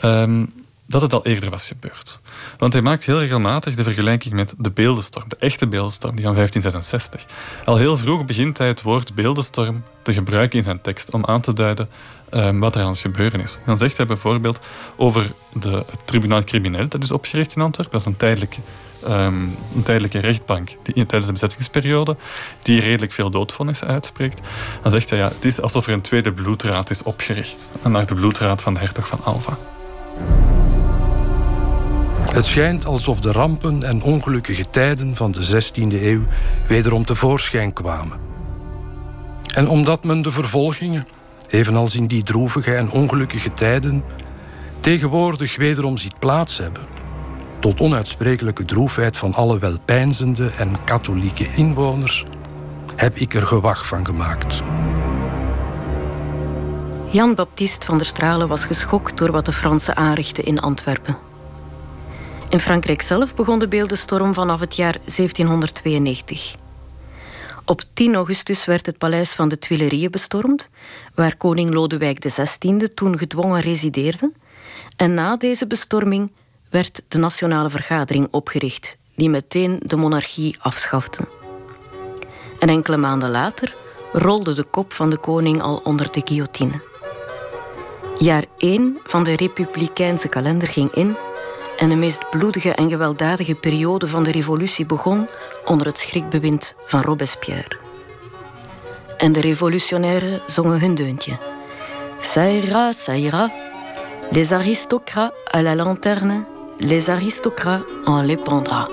um, 0.03 0.53
dat 0.91 1.01
het 1.01 1.13
al 1.13 1.25
eerder 1.25 1.49
was 1.49 1.67
gebeurd. 1.67 2.21
Want 2.57 2.73
hij 2.73 2.81
maakt 2.81 3.05
heel 3.05 3.19
regelmatig 3.19 3.75
de 3.75 3.83
vergelijking 3.83 4.33
met 4.33 4.53
de 4.57 4.71
beeldenstorm, 4.71 5.29
de 5.29 5.35
echte 5.39 5.67
beeldenstorm, 5.67 6.15
die 6.15 6.25
van 6.25 6.33
1566. 6.33 7.25
Al 7.65 7.77
heel 7.77 7.97
vroeg 7.97 8.25
begint 8.25 8.57
hij 8.57 8.67
het 8.67 8.81
woord 8.81 9.15
beeldenstorm 9.15 9.83
te 10.01 10.13
gebruiken 10.13 10.57
in 10.57 10.63
zijn 10.63 10.81
tekst 10.81 11.13
om 11.13 11.25
aan 11.25 11.41
te 11.41 11.53
duiden 11.53 11.89
um, 12.33 12.59
wat 12.59 12.75
er 12.75 12.81
aan 12.81 12.87
het 12.87 12.97
gebeuren 12.97 13.41
is. 13.41 13.57
Dan 13.65 13.77
zegt 13.77 13.97
hij 13.97 14.05
bijvoorbeeld 14.05 14.59
over 14.95 15.31
de, 15.53 15.69
het 15.69 15.99
tribunaal 16.05 16.43
crimineel 16.43 16.87
dat 16.87 17.03
is 17.03 17.11
opgericht 17.11 17.55
in 17.55 17.61
Antwerpen. 17.61 17.91
Dat 17.91 18.01
is 18.01 18.07
een 18.07 18.17
tijdelijke, 18.17 18.59
um, 19.07 19.55
een 19.75 19.83
tijdelijke 19.83 20.19
rechtbank 20.19 20.69
die, 20.83 20.93
tijdens 20.93 21.25
de 21.25 21.31
bezettingsperiode 21.31 22.15
die 22.61 22.81
redelijk 22.81 23.11
veel 23.11 23.29
doodvonnissen 23.29 23.87
uitspreekt. 23.87 24.41
Dan 24.81 24.91
zegt 24.91 25.09
hij 25.09 25.19
ja, 25.19 25.27
het 25.27 25.45
is 25.45 25.61
alsof 25.61 25.87
er 25.87 25.93
een 25.93 26.01
tweede 26.01 26.33
bloedraad 26.33 26.89
is 26.89 27.03
opgericht. 27.03 27.71
Naar 27.83 28.05
de 28.05 28.15
bloedraad 28.15 28.61
van 28.61 28.73
de 28.73 28.79
hertog 28.79 29.07
van 29.07 29.19
Alva. 29.23 29.57
Het 32.29 32.45
schijnt 32.45 32.85
alsof 32.85 33.19
de 33.19 33.31
rampen 33.31 33.83
en 33.83 34.03
ongelukkige 34.03 34.69
tijden 34.69 35.15
van 35.15 35.31
de 35.31 35.63
16e 35.63 36.01
eeuw 36.01 36.21
wederom 36.67 37.05
tevoorschijn 37.05 37.73
kwamen. 37.73 38.19
En 39.53 39.67
omdat 39.67 40.03
men 40.03 40.21
de 40.21 40.31
vervolgingen, 40.31 41.07
evenals 41.47 41.95
in 41.95 42.07
die 42.07 42.23
droevige 42.23 42.75
en 42.75 42.91
ongelukkige 42.91 43.53
tijden, 43.53 44.03
tegenwoordig 44.79 45.57
wederom 45.57 45.97
ziet 45.97 46.19
plaats 46.19 46.57
hebben, 46.57 46.83
tot 47.59 47.79
onuitsprekelijke 47.79 48.63
droefheid 48.63 49.17
van 49.17 49.33
alle 49.33 49.59
welpijnzende 49.59 50.49
en 50.49 50.83
katholieke 50.83 51.47
inwoners, 51.55 52.25
heb 52.95 53.15
ik 53.15 53.33
er 53.33 53.47
gewag 53.47 53.87
van 53.87 54.05
gemaakt. 54.05 54.61
Jan 57.11 57.35
Baptiste 57.35 57.85
van 57.85 57.97
der 57.97 58.05
Stralen 58.05 58.47
was 58.47 58.65
geschokt 58.65 59.17
door 59.17 59.31
wat 59.31 59.45
de 59.45 59.51
Fransen 59.51 59.95
aanrichtten 59.95 60.45
in 60.45 60.59
Antwerpen. 60.59 61.30
In 62.51 62.59
Frankrijk 62.59 63.01
zelf 63.01 63.35
begon 63.35 63.59
de 63.59 63.67
beeldenstorm 63.67 64.33
vanaf 64.33 64.59
het 64.59 64.75
jaar 64.75 64.91
1792. 64.93 66.55
Op 67.65 67.81
10 67.93 68.15
augustus 68.15 68.65
werd 68.65 68.85
het 68.85 68.97
paleis 68.97 69.31
van 69.31 69.49
de 69.49 69.59
Tuileries 69.59 70.09
bestormd, 70.09 70.69
waar 71.15 71.37
koning 71.37 71.73
Lodewijk 71.73 72.19
XVI 72.19 72.87
toen 72.93 73.17
gedwongen 73.17 73.61
resideerde. 73.61 74.31
En 74.95 75.13
na 75.13 75.37
deze 75.37 75.67
bestorming 75.67 76.31
werd 76.69 77.01
de 77.07 77.17
Nationale 77.17 77.69
Vergadering 77.69 78.27
opgericht, 78.31 78.97
die 79.15 79.29
meteen 79.29 79.79
de 79.85 79.95
monarchie 79.95 80.55
afschafte. 80.59 81.29
En 82.59 82.69
enkele 82.69 82.97
maanden 82.97 83.29
later 83.29 83.75
rolde 84.11 84.53
de 84.53 84.63
kop 84.63 84.93
van 84.93 85.09
de 85.09 85.17
koning 85.17 85.61
al 85.61 85.81
onder 85.83 86.11
de 86.11 86.21
guillotine. 86.25 86.81
Jaar 88.17 88.45
1 88.57 88.97
van 89.03 89.23
de 89.23 89.35
republikeinse 89.35 90.27
kalender 90.27 90.67
ging 90.67 90.91
in 90.91 91.15
en 91.81 91.89
de 91.89 91.95
meest 91.95 92.29
bloedige 92.29 92.73
en 92.73 92.89
gewelddadige 92.89 93.55
periode 93.55 94.07
van 94.07 94.23
de 94.23 94.31
revolutie 94.31 94.85
begon 94.85 95.27
onder 95.65 95.87
het 95.87 95.97
schrikbewind 95.97 96.75
van 96.85 97.01
Robespierre. 97.01 97.77
En 99.17 99.31
de 99.31 99.41
revolutionairen 99.41 100.41
zongen 100.47 100.79
hun 100.79 100.95
deuntje. 100.95 101.37
Ça 102.21 102.41
ira, 102.63 102.93
ça 102.93 103.15
ira. 103.15 103.51
Les 104.29 104.51
aristocrates 104.51 105.33
à 105.55 105.61
la 105.61 105.75
lanterne, 105.75 106.45
les 106.77 107.09
aristocrates 107.09 107.85
en 108.05 108.25
les 108.25 108.41
pendra. 108.43 108.89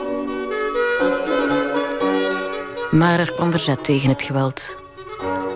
Maar 2.90 3.20
er 3.20 3.32
kwam 3.32 3.50
verzet 3.50 3.84
tegen 3.84 4.08
het 4.08 4.22
geweld. 4.22 4.76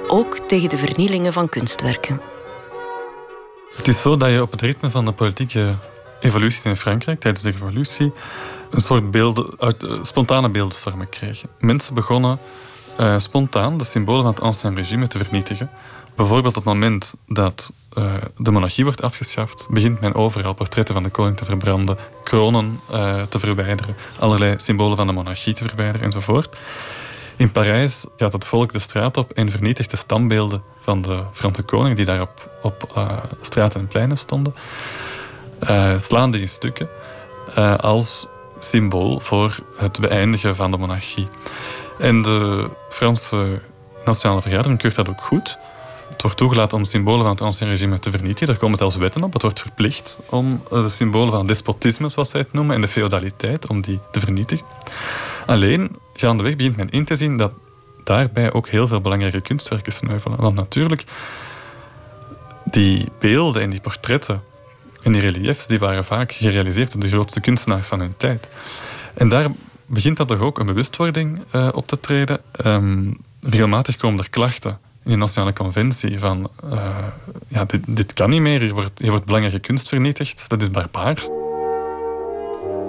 Ook 0.09 0.37
tegen 0.37 0.69
de 0.69 0.77
vernielingen 0.77 1.33
van 1.33 1.49
kunstwerken. 1.49 2.21
Het 3.77 3.89
is 3.89 4.01
zo 4.01 4.17
dat 4.17 4.31
je 4.31 4.43
op 4.43 4.51
het 4.51 4.61
ritme 4.61 4.91
van 4.91 5.05
de 5.05 5.13
politieke 5.13 5.75
evoluties 6.23 6.65
in 6.65 6.77
Frankrijk 6.77 7.21
tijdens 7.21 7.43
de 7.43 7.51
revolutie 7.51 8.13
een 8.71 8.81
soort 8.81 9.11
beelden, 9.11 9.47
uit, 9.59 9.83
uh, 9.83 9.93
spontane 10.03 10.49
beeldenstormen 10.49 11.09
kregen. 11.09 11.49
Mensen 11.61 11.95
begonnen 11.95 12.39
uh, 13.01 13.19
spontaan 13.19 13.79
de 13.79 13.85
symbolen 13.85 14.23
van 14.23 14.33
het 14.33 14.41
ancien 14.41 14.75
regime 14.75 15.07
te 15.07 15.19
vernietigen. 15.19 15.71
Bijvoorbeeld 16.17 16.57
op 16.57 16.65
het 16.65 16.73
moment 16.73 17.15
dat 17.27 17.73
uh, 17.99 18.15
de 18.37 18.51
monarchie 18.51 18.85
wordt 18.85 19.03
afgeschaft, 19.03 19.67
begint 19.71 20.01
men 20.01 20.15
overal 20.15 20.55
portretten 20.55 20.95
van 20.95 21.03
de 21.03 21.09
koning 21.11 21.37
te 21.37 21.45
verbranden, 21.45 21.97
kronen 22.25 22.81
te 23.29 23.39
verwijderen, 23.39 23.97
allerlei 24.19 24.55
symbolen 24.59 24.97
van 24.97 25.07
de 25.07 25.13
monarchie 25.13 25.55
te 25.55 25.69
verwijderen 25.69 26.07
enzovoort. 26.07 26.59
In 27.37 27.53
Parijs 27.53 28.07
gaat 28.17 28.33
het 28.33 28.45
volk 28.45 28.73
de 28.73 28.79
straat 28.79 29.17
op 29.17 29.33
en 29.33 29.51
vernietigt 29.51 29.91
de 29.91 29.97
standbeelden 29.97 30.63
van 30.81 31.03
de 31.03 31.23
Franse 31.33 31.63
koning 31.63 31.97
die 31.97 32.05
daar 32.05 32.21
op, 32.21 32.51
op 32.63 33.09
straten 33.41 33.81
en 33.81 33.87
pleinen 33.87 34.19
stonden 34.19 34.55
uh, 35.71 35.99
slaan 35.99 36.31
die 36.31 36.41
in 36.41 36.49
stukken 36.49 36.89
uh, 37.59 37.77
als 37.77 38.27
symbool 38.59 39.21
voor 39.21 39.59
het 39.77 40.01
beëindigen 40.01 40.57
van 40.57 40.71
de 40.71 40.77
monarchie. 40.77 41.27
En 41.99 42.23
de 42.23 42.69
Franse 42.91 43.61
Nationale 44.05 44.41
Vergadering 44.41 44.79
keurt 44.79 44.95
dat 44.95 45.09
ook 45.09 45.21
goed. 45.21 45.59
Het 46.11 46.23
wordt 46.23 46.37
toegelaten 46.37 46.79
om 46.79 46.85
symbolen 46.85 47.23
van 47.23 47.31
het 47.31 47.41
ancien 47.41 47.69
regime 47.69 47.99
te 47.99 48.11
vernietigen. 48.11 48.47
Daar 48.47 48.57
komen 48.57 48.79
zelfs 48.79 48.97
wetten 48.97 49.23
op. 49.23 49.33
Het 49.33 49.43
wordt 49.43 49.61
verplicht 49.61 50.19
om 50.29 50.63
de 50.71 50.89
symbolen 50.89 51.31
van 51.31 51.47
despotisme, 51.47 52.09
zoals 52.09 52.31
zij 52.31 52.41
het 52.41 52.53
noemen, 52.53 52.75
en 52.75 52.81
de 52.81 52.89
feodaliteit, 52.89 53.67
om 53.67 53.81
die 53.81 53.99
te 54.11 54.21
vernietigen. 54.21 54.67
Alleen, 55.47 55.97
gaandeweg 56.15 56.57
begint 56.57 56.77
men 56.77 56.91
in 56.91 57.05
te 57.05 57.17
zien 57.17 57.37
dat 57.37 57.53
daarbij 58.05 58.53
ook 58.53 58.69
heel 58.69 58.89
veel 58.89 59.01
belangrijke 59.01 59.41
kunstwerken 59.41 59.93
sneuvelen. 59.93 60.41
Want 60.41 60.55
natuurlijk, 60.55 61.05
die 62.65 63.09
beelden 63.19 63.63
en 63.63 63.71
die 63.71 63.81
portretten 63.81 64.43
en 65.03 65.13
die 65.13 65.21
reliefs 65.21 65.67
die 65.67 65.79
waren 65.79 66.05
vaak 66.05 66.33
gerealiseerd 66.33 66.93
door 66.93 67.01
de 67.01 67.09
grootste 67.09 67.41
kunstenaars 67.41 67.87
van 67.87 68.01
hun 68.01 68.17
tijd. 68.17 68.51
En 69.15 69.29
daar 69.29 69.47
begint 69.87 70.17
dan 70.17 70.27
toch 70.27 70.41
ook 70.41 70.59
een 70.59 70.67
bewustwording 70.67 71.41
uh, 71.55 71.69
op 71.73 71.87
te 71.87 72.01
treden. 72.01 72.41
Um, 72.67 73.17
regelmatig 73.41 73.97
komen 73.97 74.19
er 74.19 74.31
klachten 74.31 74.79
in 75.05 75.11
de 75.11 75.17
Nationale 75.17 75.53
Conventie 75.53 76.19
van 76.19 76.51
uh, 76.65 76.97
ja, 77.49 77.65
dit, 77.65 77.81
dit, 77.87 78.13
kan 78.13 78.31
niet 78.31 78.41
meer, 78.41 78.61
hier 78.61 78.75
wordt, 78.75 78.99
hier 78.99 79.11
wordt 79.11 79.25
belangrijke 79.25 79.59
kunst 79.59 79.89
vernietigd, 79.89 80.49
dat 80.49 80.63
is 80.63 80.71
barbaars. 80.71 81.29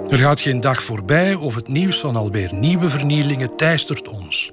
Er 0.08 0.18
gaat 0.18 0.40
geen 0.40 0.60
dag 0.60 0.82
voorbij 0.82 1.34
of 1.34 1.54
het 1.54 1.68
nieuws 1.68 2.00
van 2.00 2.16
alweer 2.16 2.54
nieuwe 2.54 2.90
vernielingen 2.90 3.56
teistert 3.56 4.08
ons. 4.08 4.52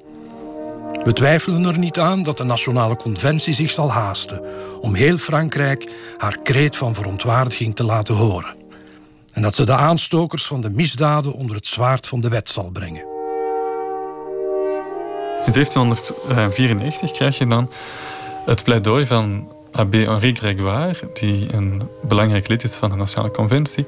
We 0.91 1.13
twijfelen 1.13 1.65
er 1.65 1.77
niet 1.77 1.99
aan 1.99 2.23
dat 2.23 2.37
de 2.37 2.43
Nationale 2.43 2.95
Conventie 2.95 3.53
zich 3.53 3.71
zal 3.71 3.91
haasten 3.91 4.41
om 4.81 4.93
heel 4.93 5.17
Frankrijk 5.17 5.91
haar 6.17 6.37
kreet 6.43 6.75
van 6.75 6.95
verontwaardiging 6.95 7.75
te 7.75 7.83
laten 7.83 8.15
horen. 8.15 8.55
En 9.33 9.41
dat 9.41 9.55
ze 9.55 9.65
de 9.65 9.73
aanstokers 9.73 10.45
van 10.45 10.61
de 10.61 10.69
misdaden 10.69 11.33
onder 11.33 11.55
het 11.55 11.67
zwaard 11.67 12.07
van 12.07 12.19
de 12.19 12.29
wet 12.29 12.49
zal 12.49 12.69
brengen. 12.69 13.09
In 15.45 15.53
1794 15.53 17.11
krijg 17.11 17.37
je 17.37 17.47
dan 17.47 17.69
het 18.45 18.63
pleidooi 18.63 19.05
van 19.05 19.51
abbé 19.71 19.97
Henri 19.97 20.33
Grégoire, 20.33 21.09
die 21.13 21.53
een 21.53 21.81
belangrijk 22.01 22.47
lid 22.47 22.63
is 22.63 22.75
van 22.75 22.89
de 22.89 22.95
Nationale 22.95 23.31
Conventie, 23.31 23.85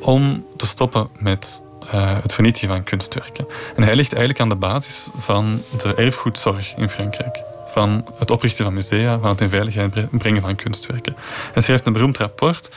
om 0.00 0.46
te 0.56 0.66
stoppen 0.66 1.08
met 1.18 1.62
uh, 1.94 2.18
het 2.22 2.32
vernietigen 2.32 2.68
van 2.68 2.82
kunstwerken. 2.82 3.46
En 3.76 3.82
hij 3.82 3.96
ligt 3.96 4.12
eigenlijk 4.12 4.40
aan 4.40 4.48
de 4.48 4.66
basis 4.66 5.08
van 5.16 5.62
de 5.82 5.94
erfgoedzorg 5.94 6.76
in 6.76 6.88
Frankrijk. 6.88 7.40
Van 7.66 8.06
het 8.18 8.30
oprichten 8.30 8.64
van 8.64 8.74
musea, 8.74 9.18
van 9.18 9.28
het 9.28 9.40
in 9.40 9.48
veiligheid 9.48 10.18
brengen 10.18 10.42
van 10.42 10.56
kunstwerken. 10.56 11.16
Hij 11.52 11.62
schrijft 11.62 11.86
een 11.86 11.92
beroemd 11.92 12.18
rapport 12.18 12.70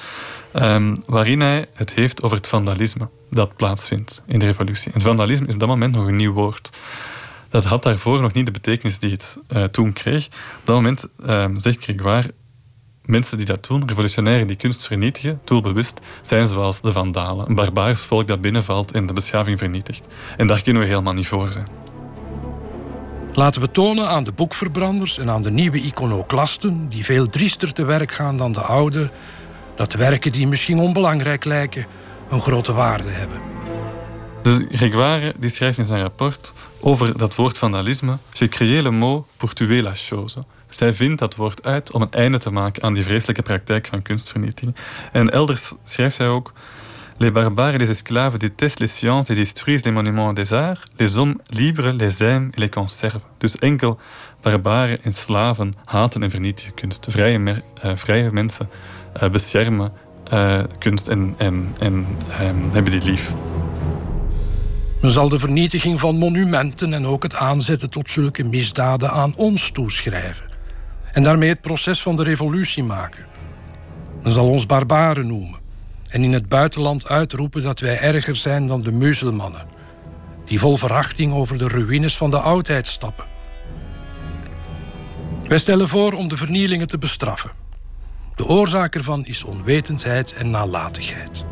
um, 0.53 1.03
waarin 1.05 1.39
hij 1.41 1.65
het 1.73 1.93
heeft 1.93 2.23
over 2.23 2.37
het 2.37 2.47
vandalisme 2.47 3.07
dat 3.29 3.55
plaatsvindt 3.55 4.21
in 4.25 4.39
de 4.39 4.45
revolutie. 4.45 4.91
En 4.93 5.01
vandalisme 5.01 5.47
is 5.47 5.53
op 5.53 5.59
dat 5.59 5.69
moment 5.69 5.95
nog 5.95 6.07
een 6.07 6.15
nieuw 6.15 6.33
woord. 6.33 6.69
Dat 7.49 7.65
had 7.65 7.83
daarvoor 7.83 8.21
nog 8.21 8.33
niet 8.33 8.45
de 8.45 8.51
betekenis 8.51 8.99
die 8.99 9.11
het 9.11 9.37
uh, 9.49 9.63
toen 9.63 9.93
kreeg. 9.93 10.25
Op 10.25 10.61
dat 10.63 10.75
moment 10.75 11.07
um, 11.29 11.59
zegt 11.59 11.83
Grégoire 11.83 12.33
mensen 13.07 13.37
die 13.37 13.45
dat 13.45 13.65
doen, 13.67 13.87
revolutionairen 13.87 14.47
die 14.47 14.55
kunst 14.55 14.87
vernietigen, 14.87 15.41
doelbewust, 15.43 15.99
zijn 16.21 16.47
zoals 16.47 16.81
de 16.81 16.91
Vandalen. 16.91 17.49
Een 17.49 17.55
barbaars 17.55 18.01
volk 18.01 18.27
dat 18.27 18.41
binnenvalt 18.41 18.91
en 18.91 19.05
de 19.05 19.13
beschaving 19.13 19.57
vernietigt. 19.57 20.07
En 20.37 20.47
daar 20.47 20.61
kunnen 20.61 20.81
we 20.81 20.87
helemaal 20.87 21.13
niet 21.13 21.27
voor 21.27 21.51
zijn. 21.51 21.67
Laten 23.33 23.61
we 23.61 23.71
tonen 23.71 24.09
aan 24.09 24.23
de 24.23 24.31
boekverbranders 24.31 25.17
en 25.17 25.29
aan 25.29 25.41
de 25.41 25.51
nieuwe 25.51 25.77
iconoclasten, 25.77 26.89
die 26.89 27.05
veel 27.05 27.29
driester 27.29 27.73
te 27.73 27.85
werk 27.85 28.11
gaan 28.11 28.37
dan 28.37 28.51
de 28.51 28.61
oude, 28.61 29.11
dat 29.75 29.93
werken 29.93 30.31
die 30.31 30.47
misschien 30.47 30.79
onbelangrijk 30.79 31.45
lijken, 31.45 31.85
een 32.29 32.41
grote 32.41 32.73
waarde 32.73 33.09
hebben. 33.09 33.41
Dus 34.41 34.65
Grégoire 34.71 35.33
die 35.37 35.49
schrijft 35.49 35.77
in 35.77 35.85
zijn 35.85 36.01
rapport 36.01 36.53
over 36.79 37.17
dat 37.17 37.35
woord 37.35 37.57
vandalisme: 37.57 38.17
Je 38.33 38.47
crée 38.47 38.81
le 38.81 38.91
mot 38.91 39.25
pour 39.37 39.53
tuer 39.53 39.83
la 39.83 39.93
chose. 39.95 40.43
Zij 40.69 40.93
vindt 40.93 41.19
dat 41.19 41.35
woord 41.35 41.65
uit 41.65 41.91
om 41.91 42.01
een 42.01 42.11
einde 42.11 42.37
te 42.37 42.51
maken 42.51 42.83
aan 42.83 42.93
die 42.93 43.03
vreselijke 43.03 43.41
praktijk 43.41 43.87
van 43.87 44.01
kunstvernietiging. 44.01 44.75
En 45.11 45.29
elders 45.29 45.73
schrijft 45.83 46.17
hij 46.17 46.27
ook: 46.27 46.53
Les 47.17 47.31
barbares 47.31 47.79
les 47.79 47.89
esclaves 47.89 48.39
détestent 48.39 48.79
les 48.79 48.97
sciences 48.97 49.29
et 49.29 49.35
détruisent 49.35 49.85
les 49.85 49.93
monuments 49.93 50.35
des 50.35 50.51
arts. 50.51 50.83
Les 50.97 51.15
hommes 51.15 51.39
libres 51.47 51.93
les 51.93 52.21
aiment 52.21 52.51
et 52.53 52.59
les 52.59 52.69
conservent. 52.69 53.25
Dus 53.37 53.55
enkel 53.59 53.99
barbaren 54.41 55.03
en 55.03 55.13
slaven 55.13 55.73
haten 55.85 56.23
en 56.23 56.29
vernietigen 56.29 56.73
kunst. 56.73 57.05
Vrije, 57.09 57.63
vrije 57.95 58.31
mensen 58.31 58.69
uh, 59.23 59.29
beschermen 59.29 59.91
uh, 60.33 60.59
kunst 60.79 61.07
en, 61.07 61.35
en, 61.37 61.75
en 61.79 62.05
um, 62.41 62.69
hebben 62.71 62.91
die 62.91 63.03
lief. 63.03 63.33
Men 65.01 65.11
zal 65.11 65.29
de 65.29 65.39
vernietiging 65.39 65.99
van 65.99 66.17
monumenten 66.17 66.93
en 66.93 67.05
ook 67.05 67.23
het 67.23 67.35
aanzetten 67.35 67.89
tot 67.89 68.09
zulke 68.09 68.43
misdaden 68.43 69.11
aan 69.11 69.35
ons 69.35 69.71
toeschrijven. 69.71 70.46
En 71.17 71.23
daarmee 71.23 71.49
het 71.49 71.61
proces 71.61 72.01
van 72.01 72.15
de 72.15 72.23
revolutie 72.23 72.83
maken. 72.83 73.25
Men 74.23 74.31
zal 74.31 74.49
ons 74.49 74.65
barbaren 74.65 75.27
noemen 75.27 75.59
en 76.09 76.23
in 76.23 76.33
het 76.33 76.47
buitenland 76.47 77.09
uitroepen 77.09 77.61
dat 77.61 77.79
wij 77.79 77.99
erger 77.99 78.35
zijn 78.35 78.67
dan 78.67 78.79
de 78.79 78.91
muzelmannen, 78.91 79.65
die 80.45 80.59
vol 80.59 80.77
verachting 80.77 81.33
over 81.33 81.57
de 81.57 81.67
ruïnes 81.67 82.17
van 82.17 82.31
de 82.31 82.39
oudheid 82.39 82.87
stappen. 82.87 83.25
Wij 85.47 85.57
stellen 85.57 85.87
voor 85.87 86.13
om 86.13 86.27
de 86.27 86.37
vernielingen 86.37 86.87
te 86.87 86.97
bestraffen. 86.97 87.51
De 88.35 88.45
oorzaak 88.45 88.95
ervan 88.95 89.25
is 89.25 89.43
onwetendheid 89.43 90.33
en 90.33 90.49
nalatigheid. 90.49 91.45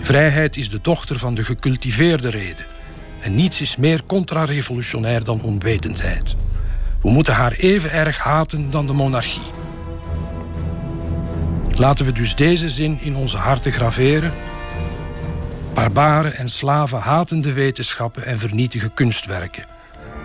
Vrijheid 0.00 0.56
is 0.56 0.70
de 0.70 0.80
dochter 0.82 1.18
van 1.18 1.34
de 1.34 1.44
gecultiveerde 1.44 2.30
reden. 2.30 2.66
En 3.20 3.34
niets 3.34 3.60
is 3.60 3.76
meer 3.76 4.06
contra-revolutionair 4.06 5.24
dan 5.24 5.42
onwetendheid. 5.42 6.36
We 7.04 7.10
moeten 7.10 7.34
haar 7.34 7.52
even 7.52 7.92
erg 7.92 8.18
haten 8.18 8.70
dan 8.70 8.86
de 8.86 8.92
monarchie. 8.92 9.42
Laten 11.74 12.04
we 12.04 12.12
dus 12.12 12.34
deze 12.34 12.70
zin 12.70 12.98
in 13.00 13.16
onze 13.16 13.36
harten 13.36 13.72
graveren. 13.72 14.32
Barbaren 15.74 16.34
en 16.34 16.48
slaven 16.48 16.98
haten 16.98 17.40
de 17.40 17.52
wetenschappen 17.52 18.24
en 18.24 18.38
vernietigen 18.38 18.94
kunstwerken. 18.94 19.66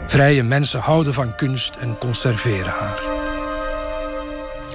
Vrije 0.07 0.43
mensen 0.43 0.79
houden 0.79 1.13
van 1.13 1.35
kunst 1.35 1.75
en 1.75 1.97
conserveren 1.97 2.73
haar. 2.79 3.01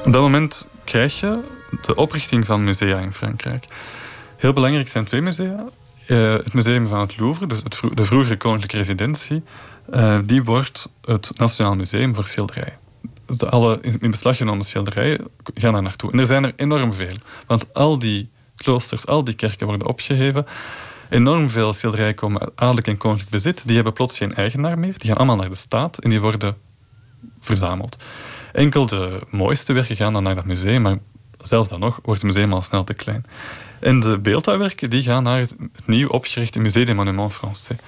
Op 0.05 0.13
dat 0.13 0.23
moment 0.23 0.69
krijg 0.85 1.21
je 1.21 1.39
de 1.83 1.95
oprichting 1.95 2.47
van 2.47 2.65
musea 2.65 2.99
in 2.99 3.13
Frankrijk. 3.13 3.65
Heel 4.37 4.53
belangrijk 4.53 4.89
zijn 4.89 5.05
twee 5.05 5.21
musea. 5.21 5.65
Uh, 6.09 6.33
het 6.33 6.53
museum 6.53 6.87
van 6.87 7.01
het 7.01 7.19
Louvre, 7.19 7.47
dus 7.47 7.61
het 7.63 7.81
de 7.95 8.05
vroegere 8.05 8.37
koninklijke 8.37 8.77
residentie, 8.77 9.43
uh, 9.95 10.19
die 10.25 10.45
wordt 10.45 10.93
het 11.05 11.31
Nationaal 11.37 11.75
Museum 11.75 12.15
voor 12.15 12.27
Schilderijen. 12.27 12.79
De 13.27 13.49
alle 13.49 13.79
in 13.81 14.11
beslag 14.11 14.37
genomen 14.37 14.65
schilderijen 14.65 15.29
gaan 15.55 15.73
daar 15.73 15.83
naartoe. 15.83 16.13
En 16.13 16.19
er 16.19 16.27
zijn 16.27 16.45
er 16.45 16.53
enorm 16.57 16.93
veel. 16.93 17.17
Want 17.47 17.75
al 17.75 17.99
die 17.99 18.31
kloosters, 18.57 19.07
al 19.07 19.25
die 19.25 19.35
kerken 19.35 19.67
worden 19.67 19.87
opgeheven. 19.87 20.47
Enorm 21.09 21.51
veel 21.51 21.73
schilderijen 21.73 22.15
komen 22.15 22.41
uit 22.41 22.53
adellijk 22.55 22.87
en 22.87 22.97
koninklijk 22.97 23.31
bezit. 23.31 23.63
Die 23.67 23.75
hebben 23.75 23.93
plots 23.93 24.19
geen 24.19 24.35
eigenaar 24.35 24.79
meer. 24.79 24.99
Die 24.99 25.09
gaan 25.09 25.17
allemaal 25.17 25.37
naar 25.37 25.49
de 25.49 25.55
staat 25.55 25.99
en 25.99 26.11
die 26.11 26.21
worden 26.21 26.57
verzameld. 27.41 27.97
Enkel 28.53 28.87
de 28.87 29.21
mooiste 29.31 29.73
werken 29.73 29.97
gaan 29.97 30.13
dan 30.13 30.23
naar 30.23 30.35
dat 30.35 30.45
museum, 30.45 30.83
maar 30.83 30.99
zelfs 31.43 31.69
dan 31.69 31.81
nog 31.81 32.01
wordt 32.03 32.23
het 32.23 32.33
museum 32.33 32.53
al 32.53 32.63
snel 32.63 32.85
te 32.85 32.95
klein. 32.95 33.25
En 33.85 34.01
de 34.01 34.19
beeldhouwwerken 34.19 34.91
die 34.91 35.03
gaan 35.03 35.23
naar 35.23 35.39
het, 35.39 35.57
nieuw 35.87 36.09
opgerichte 36.09 36.59
Musée 36.59 36.85
des 36.85 36.95
Monuments 36.95 37.35
Français. 37.35 37.79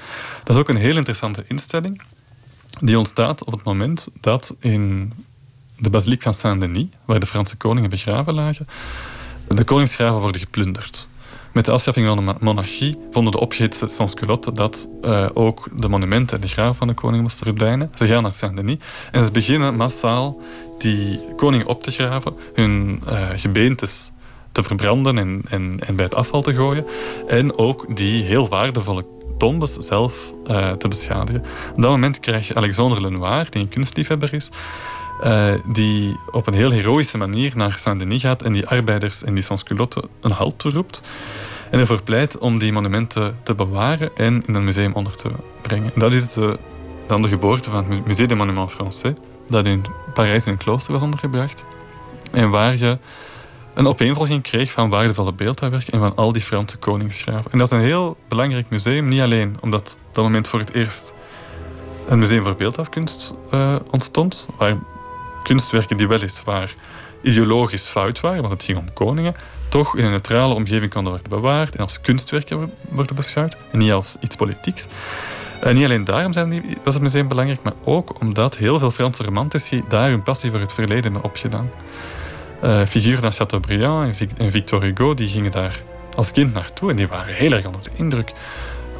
Dat 0.44 0.54
is 0.54 0.56
ook 0.56 0.68
een 0.68 0.76
heel 0.76 0.96
interessante 0.96 1.44
instelling. 1.46 2.02
Die 2.80 2.98
ontstaat 2.98 3.44
op 3.44 3.52
het 3.52 3.62
moment 3.62 4.08
dat 4.20 4.56
in 4.58 5.12
de 5.78 5.90
basiliek 5.90 6.22
van 6.22 6.34
Saint-Denis, 6.34 6.86
waar 7.04 7.20
de 7.20 7.26
Franse 7.26 7.56
koningen 7.56 7.90
begraven 7.90 8.34
lagen, 8.34 8.68
de 9.48 9.64
koningsgraven 9.64 10.20
worden 10.20 10.40
geplunderd. 10.40 11.08
Met 11.52 11.64
de 11.64 11.70
afschaffing 11.70 12.06
van 12.06 12.26
de 12.26 12.34
monarchie 12.40 12.96
vonden 13.10 13.32
de 13.32 13.40
opgehitste 13.40 13.88
sans-culottes 13.88 14.54
dat 14.54 14.88
uh, 15.02 15.26
ook 15.34 15.68
de 15.76 15.88
monumenten 15.88 16.36
en 16.36 16.42
de 16.42 16.48
graven 16.48 16.74
van 16.74 16.86
de 16.86 16.94
koning 16.94 17.22
moesten 17.22 17.46
verdwijnen. 17.46 17.90
Ze 17.94 18.06
gaan 18.06 18.22
naar 18.22 18.34
Saint-Denis 18.34 18.78
en 19.12 19.22
ze 19.22 19.30
beginnen 19.30 19.76
massaal 19.76 20.40
die 20.78 21.20
koningen 21.36 21.66
op 21.66 21.82
te 21.82 21.90
graven, 21.90 22.34
hun 22.54 23.02
uh, 23.08 23.28
gebeentes 23.36 24.10
te 24.56 24.62
verbranden 24.62 25.18
en, 25.18 25.42
en, 25.86 25.96
bij 25.96 26.04
het 26.04 26.14
afval 26.14 26.42
te 26.42 26.54
gooien. 26.54 26.86
En 27.26 27.58
ook 27.58 27.96
die 27.96 28.22
heel 28.22 28.48
waardevolle 28.48 29.04
tombes 29.38 29.72
zelf 29.72 30.32
uh, 30.50 30.72
te 30.72 30.88
beschadigen. 30.88 31.40
Op 31.74 31.82
dat 31.82 31.90
moment 31.90 32.20
krijg 32.20 32.48
je 32.48 32.54
Alexandre 32.54 33.00
Lenoir, 33.00 33.46
die 33.50 33.62
een 33.62 33.68
kunstliefhebber 33.68 34.34
is, 34.34 34.48
uh, 35.24 35.52
die 35.72 36.16
op 36.30 36.46
een 36.46 36.54
heel 36.54 36.70
heroïsche 36.70 37.18
manier 37.18 37.52
naar 37.56 37.78
Saint-Denis 37.78 38.22
gaat 38.22 38.42
en 38.42 38.52
die 38.52 38.66
arbeiders 38.66 39.24
en 39.24 39.34
die 39.34 39.42
sans-culottes 39.42 40.02
een 40.20 40.30
halt 40.30 40.58
toeroept. 40.58 41.02
En 41.70 41.78
ervoor 41.78 42.02
pleit 42.02 42.38
om 42.38 42.58
die 42.58 42.72
monumenten 42.72 43.38
te 43.42 43.54
bewaren 43.54 44.10
en 44.16 44.42
in 44.46 44.54
een 44.54 44.64
museum 44.64 44.92
onder 44.92 45.16
te 45.16 45.30
brengen. 45.62 45.94
En 45.94 46.00
dat 46.00 46.12
is 46.12 46.28
de, 46.28 46.58
dan 47.06 47.22
de 47.22 47.28
geboorte 47.28 47.70
van 47.70 47.90
het 47.90 48.06
Musée 48.06 48.26
des 48.26 48.36
Monuments 48.36 48.74
Français, 48.74 49.14
dat 49.48 49.66
in 49.66 49.82
Parijs 50.14 50.46
in 50.46 50.52
een 50.52 50.58
klooster 50.58 50.92
was 50.92 51.02
ondergebracht. 51.02 51.64
En 52.32 52.50
waar 52.50 52.76
je 52.76 52.98
een 53.76 53.86
opeenvolging 53.86 54.42
kreeg 54.42 54.72
van 54.72 54.88
waardevolle 54.88 55.32
beeldhouwwerk 55.32 55.88
en 55.88 55.98
van 55.98 56.16
al 56.16 56.32
die 56.32 56.42
Franse 56.42 56.76
koningsgraven. 56.76 57.52
En 57.52 57.58
dat 57.58 57.72
is 57.72 57.78
een 57.78 57.84
heel 57.84 58.16
belangrijk 58.28 58.66
museum, 58.68 59.08
niet 59.08 59.20
alleen 59.20 59.56
omdat 59.60 59.98
op 60.08 60.14
dat 60.14 60.24
moment 60.24 60.48
voor 60.48 60.58
het 60.58 60.72
eerst 60.72 61.14
een 62.08 62.18
museum 62.18 62.42
voor 62.42 62.54
beeldhouwkunst 62.54 63.34
uh, 63.54 63.76
ontstond, 63.90 64.46
waar 64.58 64.76
kunstwerken 65.42 65.96
die 65.96 66.08
weliswaar 66.08 66.74
ideologisch 67.22 67.86
fout 67.86 68.20
waren, 68.20 68.40
want 68.40 68.52
het 68.52 68.62
ging 68.62 68.78
om 68.78 68.92
koningen, 68.92 69.34
toch 69.68 69.96
in 69.96 70.04
een 70.04 70.10
neutrale 70.10 70.54
omgeving 70.54 70.92
konden 70.92 71.12
worden 71.12 71.30
bewaard 71.30 71.76
en 71.76 71.82
als 71.82 72.00
kunstwerken 72.00 72.72
worden 72.88 73.16
beschouwd 73.16 73.56
en 73.72 73.78
niet 73.78 73.92
als 73.92 74.16
iets 74.20 74.36
politieks. 74.36 74.86
En 75.60 75.74
niet 75.74 75.84
alleen 75.84 76.04
daarom 76.04 76.32
zijn 76.32 76.78
was 76.84 76.94
het 76.94 77.02
museum 77.02 77.28
belangrijk, 77.28 77.62
maar 77.62 77.74
ook 77.84 78.20
omdat 78.20 78.56
heel 78.56 78.78
veel 78.78 78.90
Franse 78.90 79.22
romantici 79.22 79.82
daar 79.88 80.08
hun 80.08 80.22
passie 80.22 80.50
voor 80.50 80.60
het 80.60 80.72
verleden 80.72 81.02
hebben 81.02 81.22
opgedaan. 81.22 81.70
Uh, 82.64 82.86
figuren 82.86 83.24
als 83.24 83.36
Chateaubriand 83.36 84.26
en, 84.36 84.50
Victor 84.50 84.82
Hugo 84.82 85.14
die 85.14 85.28
gingen 85.28 85.50
daar 85.50 85.82
als 86.14 86.32
kind 86.32 86.54
naartoe 86.54 86.90
en 86.90 86.96
die 86.96 87.08
waren 87.08 87.34
heel 87.34 87.52
erg 87.52 87.66
onder 87.66 87.82
de 87.82 87.90
indruk 87.94 88.32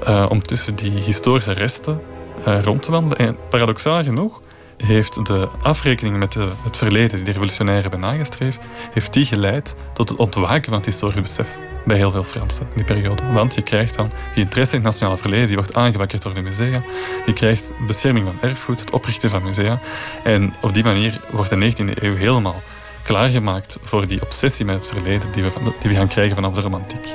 uh, 0.08 0.26
om 0.28 0.42
tussen 0.42 0.74
die 0.74 0.90
historische 0.90 1.52
resten 1.52 2.00
uh, 2.48 2.62
rond 2.62 2.82
te 2.82 2.90
wandelen. 2.90 3.18
En 3.18 3.36
paradoxaal 3.48 4.02
genoeg 4.02 4.40
heeft 4.76 5.26
de 5.26 5.48
afrekening 5.62 6.16
met 6.16 6.32
de, 6.32 6.48
het 6.64 6.76
verleden 6.76 7.16
die 7.16 7.24
de 7.24 7.30
revolutionairen 7.30 7.82
hebben 7.82 8.00
nagestreefd, 8.00 8.58
heeft 8.92 9.12
die 9.12 9.24
geleid 9.24 9.76
tot 9.92 10.08
het 10.08 10.18
ontwaken 10.18 10.64
van 10.64 10.74
het 10.74 10.84
historisch 10.84 11.20
besef 11.20 11.58
bij 11.84 11.96
heel 11.96 12.10
veel 12.10 12.22
Fransen 12.22 12.66
in 12.70 12.76
die 12.76 12.84
periode. 12.84 13.32
Want 13.32 13.54
je 13.54 13.62
krijgt 13.62 13.96
dan 13.96 14.10
die 14.34 14.42
interesse 14.42 14.76
in 14.76 14.80
het 14.80 14.90
nationale 14.90 15.16
verleden, 15.16 15.46
die 15.46 15.56
wordt 15.56 15.74
aangewakkerd 15.74 16.22
door 16.22 16.34
de 16.34 16.40
musea. 16.40 16.82
Je 17.26 17.32
krijgt 17.32 17.72
bescherming 17.86 18.26
van 18.26 18.50
erfgoed, 18.50 18.80
het 18.80 18.90
oprichten 18.90 19.30
van 19.30 19.42
musea. 19.42 19.78
En 20.24 20.54
op 20.60 20.74
die 20.74 20.84
manier 20.84 21.20
wordt 21.30 21.50
de 21.50 21.72
19e 21.72 22.02
eeuw 22.02 22.16
helemaal 22.16 22.62
klaargemaakt 23.06 23.78
voor 23.82 24.06
die 24.06 24.22
obsessie 24.22 24.64
met 24.64 24.74
het 24.74 24.86
verleden 24.86 25.32
die 25.32 25.42
we, 25.42 25.50
die 25.80 25.90
we 25.90 25.96
gaan 25.96 26.08
krijgen 26.08 26.34
vanaf 26.34 26.54
de 26.54 26.60
romantiek. 26.60 27.06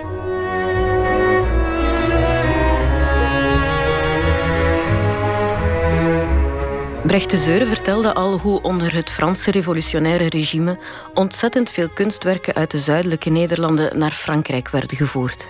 Brecht 7.03 7.29
de 7.29 7.37
Zeuren 7.37 7.67
vertelde 7.67 8.13
al 8.13 8.37
hoe 8.37 8.61
onder 8.61 8.93
het 8.93 9.09
Franse 9.09 9.51
revolutionaire 9.51 10.29
regime 10.29 10.77
ontzettend 11.13 11.69
veel 11.69 11.89
kunstwerken 11.89 12.53
uit 12.53 12.71
de 12.71 12.79
zuidelijke 12.79 13.29
Nederlanden 13.29 13.97
naar 13.99 14.11
Frankrijk 14.11 14.69
werden 14.69 14.97
gevoerd. 14.97 15.49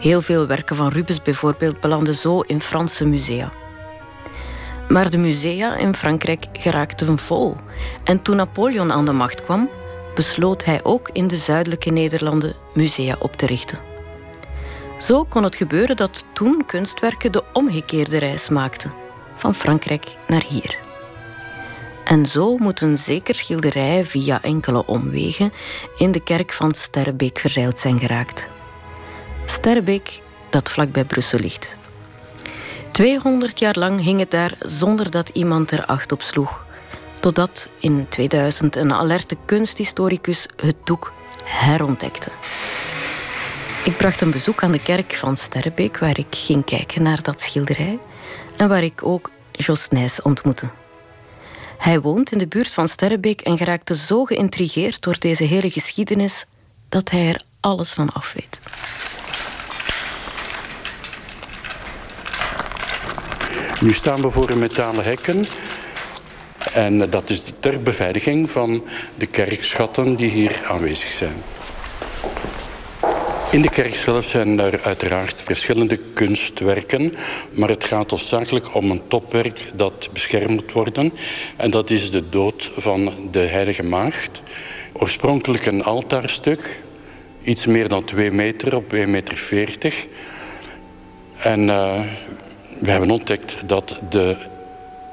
Heel 0.00 0.20
veel 0.20 0.46
werken 0.46 0.76
van 0.76 0.88
Rubens 0.88 1.22
bijvoorbeeld 1.22 1.80
belanden 1.80 2.14
zo 2.14 2.40
in 2.40 2.60
Franse 2.60 3.04
musea. 3.04 3.52
Maar 4.92 5.10
de 5.10 5.18
musea 5.18 5.76
in 5.76 5.94
Frankrijk 5.94 6.46
geraakten 6.52 7.18
vol. 7.18 7.56
En 8.04 8.22
toen 8.22 8.36
Napoleon 8.36 8.92
aan 8.92 9.04
de 9.04 9.12
macht 9.12 9.42
kwam, 9.42 9.68
besloot 10.14 10.64
hij 10.64 10.80
ook 10.82 11.10
in 11.12 11.26
de 11.26 11.36
zuidelijke 11.36 11.90
Nederlanden 11.90 12.54
musea 12.74 13.16
op 13.18 13.36
te 13.36 13.46
richten. 13.46 13.78
Zo 14.98 15.24
kon 15.24 15.42
het 15.42 15.56
gebeuren 15.56 15.96
dat 15.96 16.24
toen 16.32 16.66
kunstwerken 16.66 17.32
de 17.32 17.44
omgekeerde 17.52 18.18
reis 18.18 18.48
maakten 18.48 18.92
van 19.36 19.54
Frankrijk 19.54 20.16
naar 20.26 20.44
hier. 20.48 20.78
En 22.04 22.26
zo 22.26 22.56
moeten 22.56 22.98
zeker 22.98 23.34
schilderijen 23.34 24.06
via 24.06 24.42
enkele 24.42 24.86
omwegen 24.86 25.52
in 25.96 26.12
de 26.12 26.22
kerk 26.22 26.52
van 26.52 26.74
Sterrebeek 26.74 27.38
verzeild 27.38 27.78
zijn 27.78 27.98
geraakt. 27.98 28.50
Sterrebeek, 29.46 30.20
dat 30.50 30.70
vlak 30.70 30.92
bij 30.92 31.04
Brussel 31.04 31.38
ligt. 31.38 31.76
200 32.92 33.58
jaar 33.58 33.78
lang 33.78 34.00
hing 34.00 34.18
het 34.18 34.30
daar 34.30 34.54
zonder 34.60 35.10
dat 35.10 35.28
iemand 35.28 35.70
er 35.70 35.84
acht 35.84 36.12
op 36.12 36.22
sloeg. 36.22 36.64
Totdat 37.20 37.70
in 37.78 38.06
2000 38.08 38.76
een 38.76 38.92
alerte 38.92 39.36
kunsthistoricus 39.44 40.46
het 40.56 40.76
doek 40.84 41.12
herontdekte. 41.44 42.30
Ik 43.84 43.96
bracht 43.96 44.20
een 44.20 44.30
bezoek 44.30 44.62
aan 44.62 44.72
de 44.72 44.82
kerk 44.82 45.14
van 45.14 45.36
Sterrebeek, 45.36 45.98
waar 45.98 46.18
ik 46.18 46.26
ging 46.30 46.64
kijken 46.64 47.02
naar 47.02 47.22
dat 47.22 47.40
schilderij 47.40 47.98
en 48.56 48.68
waar 48.68 48.82
ik 48.82 49.06
ook 49.06 49.30
Jos 49.52 49.88
Nijs 49.88 50.22
ontmoette. 50.22 50.70
Hij 51.78 52.00
woont 52.00 52.32
in 52.32 52.38
de 52.38 52.48
buurt 52.48 52.70
van 52.70 52.88
Sterrebeek 52.88 53.40
en 53.40 53.58
geraakte 53.58 53.96
zo 53.96 54.24
geïntrigeerd 54.24 55.02
door 55.02 55.18
deze 55.18 55.44
hele 55.44 55.70
geschiedenis 55.70 56.44
dat 56.88 57.10
hij 57.10 57.28
er 57.28 57.42
alles 57.60 57.92
van 57.92 58.12
af 58.12 58.34
Nu 63.82 63.92
staan 63.92 64.20
we 64.20 64.30
voor 64.30 64.50
een 64.50 64.58
metalen 64.58 65.04
hekken. 65.04 65.44
En 66.72 67.10
dat 67.10 67.30
is 67.30 67.52
ter 67.60 67.82
beveiliging 67.82 68.50
van 68.50 68.84
de 69.14 69.26
kerkschatten 69.26 70.16
die 70.16 70.30
hier 70.30 70.62
aanwezig 70.68 71.10
zijn. 71.10 71.32
In 73.50 73.62
de 73.62 73.70
kerk 73.70 73.94
zelf 73.94 74.24
zijn 74.24 74.58
er 74.58 74.80
uiteraard 74.82 75.42
verschillende 75.42 75.96
kunstwerken, 76.12 77.12
maar 77.52 77.68
het 77.68 77.84
gaat 77.84 78.10
hoofdzakelijk 78.10 78.74
om 78.74 78.90
een 78.90 79.02
topwerk 79.08 79.70
dat 79.74 80.08
beschermd 80.12 80.50
moet 80.50 80.72
worden. 80.72 81.12
En 81.56 81.70
dat 81.70 81.90
is 81.90 82.10
de 82.10 82.28
dood 82.28 82.70
van 82.76 83.12
de 83.30 83.38
Heilige 83.38 83.82
Maagd. 83.82 84.42
Oorspronkelijk 84.92 85.66
een 85.66 85.84
altaarstuk, 85.84 86.82
iets 87.42 87.66
meer 87.66 87.88
dan 87.88 88.04
2 88.04 88.30
meter 88.30 88.76
op 88.76 88.94
2,40 88.94 89.08
meter. 89.08 89.36
40. 89.36 90.06
En 91.38 91.60
uh, 91.60 92.00
we 92.82 92.90
hebben 92.90 93.10
ontdekt 93.10 93.58
dat 93.66 93.98
de 94.08 94.36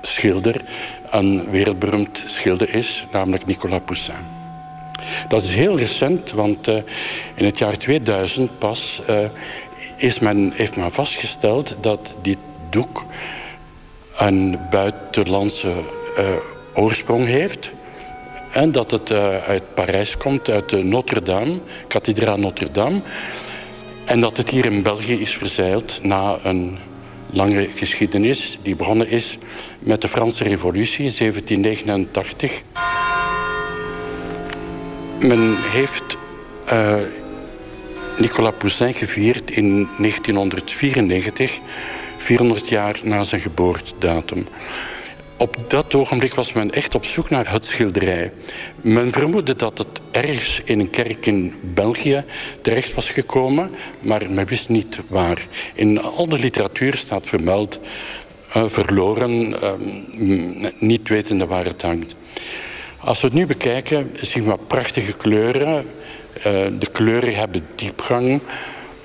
schilder 0.01 0.61
een 1.09 1.49
wereldberoemd 1.49 2.23
schilder 2.25 2.73
is, 2.73 3.05
namelijk 3.11 3.45
Nicolas 3.45 3.81
Poussin. 3.85 4.15
Dat 5.27 5.43
is 5.43 5.53
heel 5.53 5.77
recent, 5.77 6.31
want 6.31 6.67
uh, 6.67 6.75
in 7.35 7.45
het 7.45 7.57
jaar 7.57 7.77
2000 7.77 8.59
pas 8.59 9.01
uh, 9.09 9.19
is 9.95 10.19
men, 10.19 10.51
heeft 10.55 10.75
men 10.75 10.91
vastgesteld 10.91 11.75
dat 11.81 12.15
dit 12.21 12.37
doek 12.69 13.05
een 14.17 14.59
buitenlandse 14.69 15.71
uh, 16.17 16.25
oorsprong 16.73 17.25
heeft. 17.25 17.71
En 18.51 18.71
dat 18.71 18.91
het 18.91 19.11
uit 19.47 19.73
Parijs 19.73 20.17
komt, 20.17 20.49
uit 20.49 20.69
de 20.69 20.83
Notre-Dame, 20.83 21.59
kathedraal 21.87 22.37
Notre-Dame. 22.37 23.01
En 24.05 24.19
dat 24.19 24.37
het 24.37 24.49
hier 24.49 24.65
in 24.65 24.83
België 24.83 25.19
is 25.19 25.37
verzeild 25.37 25.99
na 26.03 26.39
een 26.43 26.77
lange 27.31 27.69
geschiedenis 27.75 28.57
die 28.61 28.75
begonnen 28.75 29.09
is 29.09 29.37
met 29.79 30.01
de 30.01 30.07
Franse 30.07 30.43
Revolutie 30.43 31.05
in 31.05 31.13
1789. 31.17 32.61
Men 35.19 35.55
heeft 35.71 36.17
uh, 36.71 36.95
Nicolas 38.17 38.53
Poussin 38.57 38.93
gevierd 38.93 39.51
in 39.51 39.87
1994, 39.97 41.59
400 42.17 42.69
jaar 42.69 42.99
na 43.03 43.23
zijn 43.23 43.41
geboortedatum. 43.41 44.47
Op 45.39 45.55
dat 45.67 45.93
ogenblik 45.93 46.33
was 46.33 46.53
men 46.53 46.71
echt 46.71 46.95
op 46.95 47.05
zoek 47.05 47.29
naar 47.29 47.51
het 47.51 47.65
schilderij. 47.65 48.31
Men 48.81 49.11
vermoedde 49.11 49.55
dat 49.55 49.77
het 49.77 50.01
ergens 50.11 50.61
in 50.63 50.79
een 50.79 50.89
kerk 50.89 51.25
in 51.25 51.55
België 51.61 52.23
terecht 52.61 52.93
was 52.93 53.09
gekomen, 53.09 53.71
maar 53.99 54.31
men 54.31 54.45
wist 54.45 54.69
niet 54.69 54.99
waar. 55.07 55.47
In 55.73 56.01
al 56.01 56.27
de 56.27 56.37
literatuur 56.37 56.95
staat 56.95 57.27
vermeld, 57.27 57.79
uh, 58.57 58.63
verloren, 58.67 59.55
uh, 60.19 60.71
niet 60.79 61.09
wetende 61.09 61.45
waar 61.45 61.65
het 61.65 61.81
hangt. 61.81 62.15
Als 62.97 63.21
we 63.21 63.27
het 63.27 63.35
nu 63.35 63.45
bekijken, 63.45 64.11
zien 64.21 64.45
we 64.45 64.57
prachtige 64.67 65.13
kleuren. 65.13 65.75
Uh, 65.75 65.83
de 66.79 66.89
kleuren 66.91 67.35
hebben 67.35 67.67
diepgang. 67.75 68.41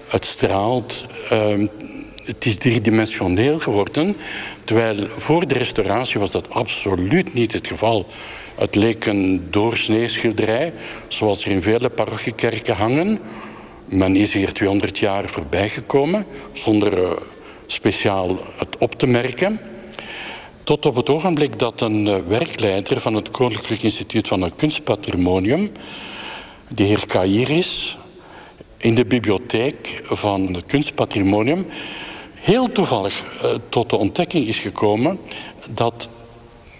Het 0.08 0.24
straalt. 0.24 1.06
Het 2.24 2.44
is 2.44 2.58
driedimensioneel 2.58 3.58
geworden. 3.58 4.16
Terwijl 4.64 5.06
voor 5.06 5.46
de 5.46 5.54
restauratie 5.54 6.20
was 6.20 6.30
dat 6.30 6.50
absoluut 6.50 7.34
niet 7.34 7.52
het 7.52 7.66
geval. 7.66 8.06
Het 8.54 8.74
leek 8.74 9.06
een 9.06 9.46
doorsnee 9.50 10.08
schilderij, 10.08 10.72
zoals 11.08 11.44
er 11.44 11.50
in 11.50 11.62
vele 11.62 11.88
parochiekerken 11.88 12.76
hangen. 12.76 13.18
Men 13.84 14.16
is 14.16 14.32
hier 14.32 14.52
200 14.52 14.98
jaar 14.98 15.28
voorbij 15.28 15.68
gekomen, 15.68 16.26
zonder 16.52 16.98
uh, 16.98 17.10
speciaal 17.66 18.38
het 18.58 18.76
op 18.78 18.94
te 18.94 19.06
merken. 19.06 19.60
Tot 20.62 20.86
op 20.86 20.94
het 20.94 21.10
ogenblik 21.10 21.58
dat 21.58 21.80
een 21.80 22.06
uh, 22.06 22.16
werkleider 22.26 23.00
van 23.00 23.14
het 23.14 23.30
Koninklijk 23.30 23.82
Instituut 23.82 24.28
van 24.28 24.42
het 24.42 24.52
Kunstpatrimonium, 24.56 25.70
de 26.68 26.82
heer 26.82 27.06
Kairis, 27.06 27.96
in 28.76 28.94
de 28.94 29.04
bibliotheek 29.04 30.00
van 30.04 30.54
het 30.54 30.66
Kunstpatrimonium 30.66 31.66
heel 32.44 32.72
toevallig 32.72 33.24
uh, 33.24 33.50
tot 33.68 33.90
de 33.90 33.96
ontdekking 33.96 34.46
is 34.46 34.58
gekomen 34.58 35.18
dat 35.68 36.08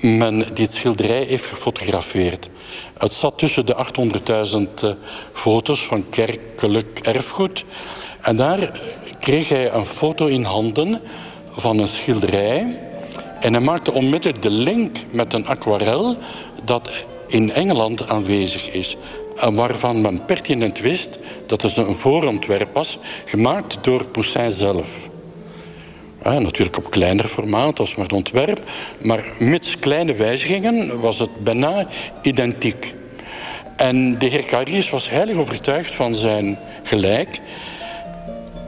men 0.00 0.54
dit 0.54 0.72
schilderij 0.72 1.24
heeft 1.24 1.44
gefotografeerd. 1.44 2.48
Het 2.98 3.12
zat 3.12 3.38
tussen 3.38 3.66
de 3.66 3.76
800.000 4.76 4.84
uh, 4.84 4.90
foto's 5.32 5.86
van 5.86 6.04
kerkelijk 6.10 6.98
erfgoed. 6.98 7.64
En 8.22 8.36
daar 8.36 8.80
kreeg 9.20 9.48
hij 9.48 9.72
een 9.72 9.86
foto 9.86 10.26
in 10.26 10.42
handen 10.42 11.00
van 11.52 11.78
een 11.78 11.88
schilderij 11.88 12.80
en 13.40 13.52
hij 13.52 13.62
maakte 13.62 13.92
onmiddellijk 13.92 14.42
de 14.42 14.50
link 14.50 14.96
met 15.10 15.32
een 15.32 15.46
aquarel 15.46 16.16
dat 16.64 16.90
in 17.26 17.52
Engeland 17.52 18.08
aanwezig 18.08 18.70
is. 18.70 18.96
En 19.36 19.54
waarvan 19.54 20.00
men 20.00 20.24
pertinent 20.24 20.80
wist 20.80 21.18
dat 21.46 21.62
het 21.62 21.76
een 21.76 21.96
voorontwerp 21.96 22.74
was, 22.74 22.98
gemaakt 23.24 23.78
door 23.80 24.08
Poussin 24.08 24.52
zelf. 24.52 25.12
Natuurlijk 26.24 26.76
op 26.76 26.90
kleiner 26.90 27.24
formaat 27.24 27.78
als 27.78 27.94
maar 27.94 28.04
het 28.04 28.14
ontwerp, 28.14 28.60
maar 29.02 29.24
mits 29.38 29.78
kleine 29.78 30.14
wijzigingen 30.14 31.00
was 31.00 31.18
het 31.18 31.44
bijna 31.44 31.86
identiek. 32.22 32.94
En 33.76 34.18
de 34.18 34.26
heer 34.26 34.44
Carlius 34.44 34.90
was 34.90 35.10
heilig 35.10 35.36
overtuigd 35.36 35.94
van 35.94 36.14
zijn 36.14 36.58
gelijk, 36.82 37.40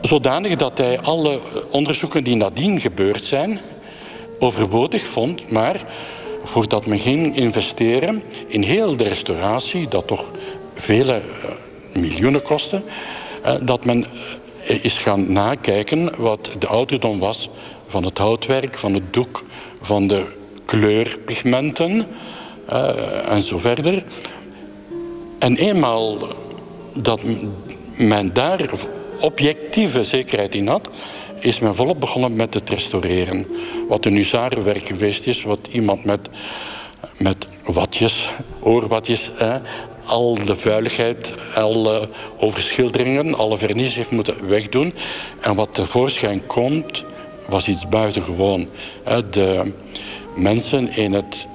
zodanig 0.00 0.54
dat 0.54 0.78
hij 0.78 1.00
alle 1.00 1.38
onderzoeken 1.70 2.24
die 2.24 2.36
nadien 2.36 2.80
gebeurd 2.80 3.24
zijn, 3.24 3.60
overbodig 4.38 5.02
vond, 5.02 5.50
maar 5.50 5.84
voordat 6.44 6.86
men 6.86 6.98
ging 6.98 7.36
investeren 7.36 8.22
in 8.46 8.62
heel 8.62 8.96
de 8.96 9.04
restauratie, 9.04 9.88
dat 9.88 10.06
toch 10.06 10.30
vele 10.74 11.22
uh, 11.22 12.02
miljoenen 12.02 12.42
kostte, 12.42 12.82
uh, 13.46 13.54
dat 13.62 13.84
men 13.84 13.98
uh, 13.98 14.06
is 14.66 14.98
gaan 14.98 15.32
nakijken 15.32 16.10
wat 16.16 16.50
de 16.58 16.66
ouderdom 16.66 17.18
was 17.18 17.50
van 17.86 18.04
het 18.04 18.18
houtwerk, 18.18 18.78
van 18.78 18.94
het 18.94 19.12
doek, 19.12 19.44
van 19.80 20.06
de 20.06 20.24
kleurpigmenten 20.64 22.06
en 23.28 23.42
zo 23.42 23.58
verder. 23.58 24.04
En 25.38 25.56
eenmaal 25.56 26.18
dat 26.94 27.20
men 27.96 28.32
daar 28.32 28.70
objectieve 29.20 30.04
zekerheid 30.04 30.54
in 30.54 30.68
had, 30.68 30.88
is 31.40 31.58
men 31.58 31.74
volop 31.74 32.00
begonnen 32.00 32.36
met 32.36 32.54
het 32.54 32.70
restaureren. 32.70 33.46
Wat 33.88 34.04
een 34.04 34.14
huzarenwerk 34.14 34.86
geweest 34.86 35.26
is, 35.26 35.42
wat 35.42 35.68
iemand 35.70 36.04
met, 36.04 36.28
met 37.18 37.46
watjes, 37.64 38.28
oorwatjes, 38.60 39.30
al 40.06 40.34
de 40.44 40.54
vuiligheid, 40.54 41.34
alle 41.54 42.08
overschilderingen, 42.38 43.34
alle 43.34 43.58
vernis 43.58 43.94
heeft 43.94 44.10
moeten 44.10 44.48
wegdoen. 44.48 44.94
En 45.40 45.54
wat 45.54 45.74
tevoorschijn 45.74 46.46
komt, 46.46 47.04
was 47.48 47.68
iets 47.68 47.88
buitengewoon. 47.88 48.68
De 49.30 49.72
mensen 50.34 50.96
in 50.96 51.12
het 51.12 51.46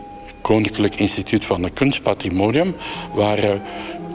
Koninklijk 0.41 0.95
Instituut 0.95 1.45
van 1.45 1.63
het 1.63 1.73
Kunstpatrimonium 1.73 2.75
waren 3.13 3.61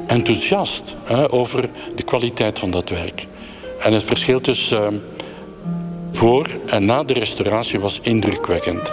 enthousiast 0.07 0.95
over 1.31 1.71
de 1.95 2.03
kwaliteit 2.03 2.59
van 2.59 2.71
dat 2.71 2.89
werk. 2.89 3.27
En 3.81 3.93
het 3.93 4.05
verschil 4.05 4.41
tussen 4.41 5.03
voor 6.13 6.47
en 6.67 6.85
na 6.85 7.05
de 7.05 7.13
restauratie 7.13 7.81
was 7.81 7.99
indrukwekkend. 8.03 8.93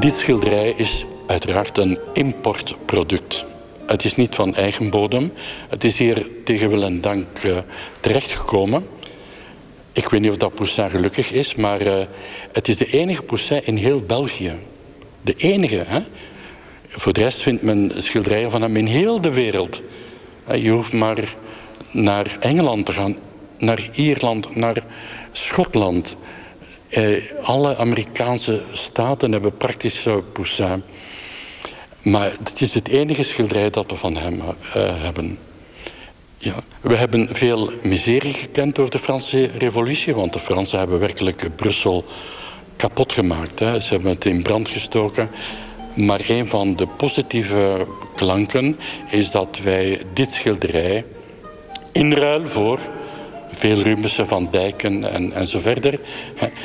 Dit 0.00 0.14
schilderij 0.14 0.74
is 0.76 1.04
uiteraard 1.26 1.78
een 1.78 1.98
importproduct. 2.12 3.44
Het 3.86 4.04
is 4.04 4.16
niet 4.16 4.34
van 4.34 4.54
eigen 4.54 4.90
bodem. 4.90 5.32
Het 5.68 5.84
is 5.84 5.98
hier 5.98 6.26
tegen 6.44 6.68
wil 6.68 6.82
en 6.82 7.00
dank 7.00 7.42
uh, 7.42 7.58
terechtgekomen. 8.00 8.86
Ik 9.92 10.08
weet 10.08 10.20
niet 10.20 10.30
of 10.30 10.36
dat 10.36 10.54
Poussin 10.54 10.90
gelukkig 10.90 11.32
is, 11.32 11.54
maar 11.54 11.86
uh, 11.86 12.04
het 12.52 12.68
is 12.68 12.76
de 12.76 12.86
enige 12.86 13.22
Poussin 13.22 13.66
in 13.66 13.76
heel 13.76 14.02
België. 14.02 14.52
De 15.22 15.34
enige. 15.36 15.84
Hè? 15.86 16.00
Voor 16.88 17.12
de 17.12 17.20
rest 17.20 17.42
vindt 17.42 17.62
men 17.62 17.92
schilderijen 17.96 18.50
van 18.50 18.62
hem 18.62 18.76
in 18.76 18.86
heel 18.86 19.20
de 19.20 19.32
wereld. 19.32 19.82
Je 20.54 20.70
hoeft 20.70 20.92
maar 20.92 21.34
naar 21.92 22.36
Engeland 22.40 22.86
te 22.86 22.92
gaan, 22.92 23.16
naar 23.58 23.88
Ierland, 23.92 24.56
naar 24.56 24.84
Schotland. 25.32 26.16
Eh, 26.90 27.22
alle 27.42 27.76
Amerikaanse 27.76 28.60
staten 28.72 29.32
hebben 29.32 29.56
praktisch 29.56 30.06
Poussin. 30.32 30.82
Maar 32.02 32.32
het 32.44 32.60
is 32.60 32.74
het 32.74 32.88
enige 32.88 33.22
schilderij 33.22 33.70
dat 33.70 33.90
we 33.90 33.96
van 33.96 34.16
hem 34.16 34.34
uh, 34.36 34.42
hebben. 34.74 35.38
Ja. 36.38 36.54
We 36.80 36.96
hebben 36.96 37.28
veel 37.34 37.70
miserie 37.82 38.32
gekend 38.32 38.74
door 38.74 38.90
de 38.90 38.98
Franse 38.98 39.44
revolutie, 39.44 40.14
want 40.14 40.32
de 40.32 40.38
Fransen 40.38 40.78
hebben 40.78 40.98
werkelijk 40.98 41.56
Brussel 41.56 42.04
kapot 42.76 43.12
gemaakt. 43.12 43.58
Hè. 43.58 43.80
Ze 43.80 43.94
hebben 43.94 44.12
het 44.12 44.24
in 44.24 44.42
brand 44.42 44.68
gestoken. 44.68 45.30
Maar 45.96 46.20
een 46.28 46.48
van 46.48 46.76
de 46.76 46.86
positieve 46.86 47.86
klanken 48.16 48.78
is 49.08 49.30
dat 49.30 49.58
wij 49.62 50.02
dit 50.12 50.30
schilderij 50.30 51.04
in 51.92 52.12
ruil 52.12 52.46
voor 52.46 52.80
veel 53.52 53.82
Rubensen, 53.82 54.26
Van 54.26 54.48
Dijken 54.50 55.12
en, 55.12 55.32
en 55.32 55.46
zo 55.46 55.60
verder, 55.60 56.00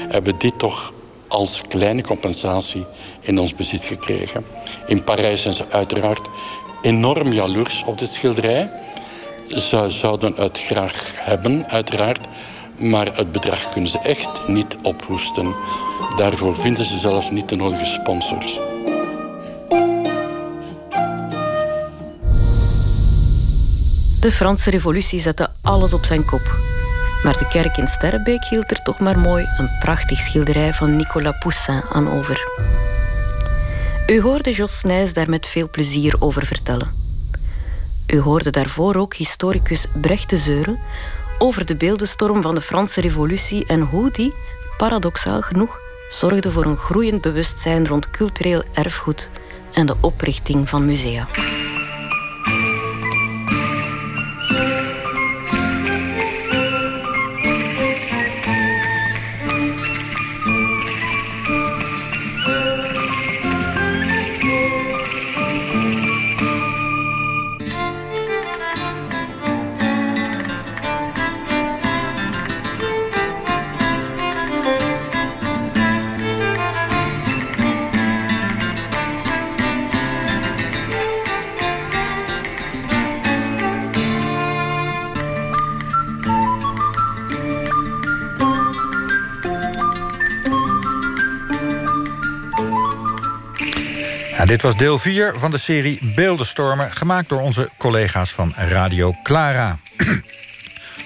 hebben 0.10 0.34
dit 0.38 0.60
toch 0.60 0.94
als 1.28 1.62
kleine 1.68 2.02
compensatie 2.02 2.86
in 3.22 3.40
ons 3.40 3.56
bezit 3.56 3.84
gekregen. 3.84 4.46
In 4.88 5.04
Parijs 5.04 5.42
zijn 5.42 5.54
ze 5.54 5.66
uiteraard 5.70 6.28
enorm 6.82 7.32
jaloers 7.32 7.84
op 7.86 8.00
dit 8.00 8.10
schilderij. 8.10 8.70
Ze 9.48 9.90
zouden 9.90 10.34
het 10.36 10.60
graag 10.60 11.12
hebben, 11.16 11.68
uiteraard. 11.68 12.28
Maar 12.78 13.18
het 13.18 13.32
bedrag 13.32 13.70
kunnen 13.70 13.90
ze 13.90 14.00
echt 14.00 14.48
niet 14.48 14.76
ophoesten. 14.82 15.56
Daarvoor 16.16 16.56
vinden 16.56 16.86
ze 16.86 16.98
zelfs 16.98 17.30
niet 17.30 17.50
de 17.50 17.56
nodige 17.56 17.86
sponsors. 17.86 18.60
De 24.20 24.32
Franse 24.32 24.70
revolutie 24.70 25.20
zette 25.20 25.50
alles 25.62 25.94
op 25.94 26.06
zijn 26.06 26.26
kop. 26.26 26.75
Maar 27.24 27.38
de 27.38 27.48
kerk 27.48 27.78
in 27.78 27.88
Sterrebeek 27.88 28.46
hield 28.46 28.72
er 28.72 28.82
toch 28.82 29.00
maar 29.00 29.20
mooi 29.20 29.46
een 29.58 29.70
prachtig 29.80 30.20
schilderij 30.20 30.74
van 30.74 30.96
Nicolas 30.96 31.38
Poussin 31.40 31.84
aan 31.92 32.10
over. 32.10 32.44
U 34.08 34.22
hoorde 34.22 34.52
Jos 34.52 34.84
Nijs 34.84 35.14
daar 35.14 35.30
met 35.30 35.48
veel 35.48 35.70
plezier 35.70 36.16
over 36.20 36.46
vertellen. 36.46 37.04
U 38.08 38.20
hoorde 38.20 38.50
daarvoor 38.50 38.96
ook 38.96 39.16
historicus 39.16 39.86
Brecht 40.02 40.30
de 40.30 40.38
Zeuren 40.38 40.80
over 41.38 41.66
de 41.66 41.76
beeldenstorm 41.76 42.42
van 42.42 42.56
de 42.56 42.62
Franse 42.62 43.02
Revolutie 43.02 43.66
en 43.66 43.82
hoe 43.82 44.12
die, 44.12 44.34
paradoxaal 44.78 45.42
genoeg, 45.42 45.80
zorgde 46.10 46.52
voor 46.52 46.66
een 46.66 46.78
groeiend 46.78 47.22
bewustzijn 47.22 47.88
rond 47.88 48.10
cultureel 48.10 48.64
erfgoed 48.74 49.30
en 49.74 49.86
de 49.86 49.96
oprichting 50.02 50.70
van 50.70 50.86
musea. 50.86 51.28
Dit 94.46 94.62
was 94.62 94.78
deel 94.78 94.98
4 94.98 95.36
van 95.36 95.52
de 95.52 95.58
serie 95.58 96.14
Beeldenstormen, 96.16 96.92
gemaakt 96.92 97.30
door 97.30 97.42
onze 97.42 97.70
collega's 97.78 98.34
van 98.34 98.54
Radio 98.56 99.14
Clara. 99.24 99.78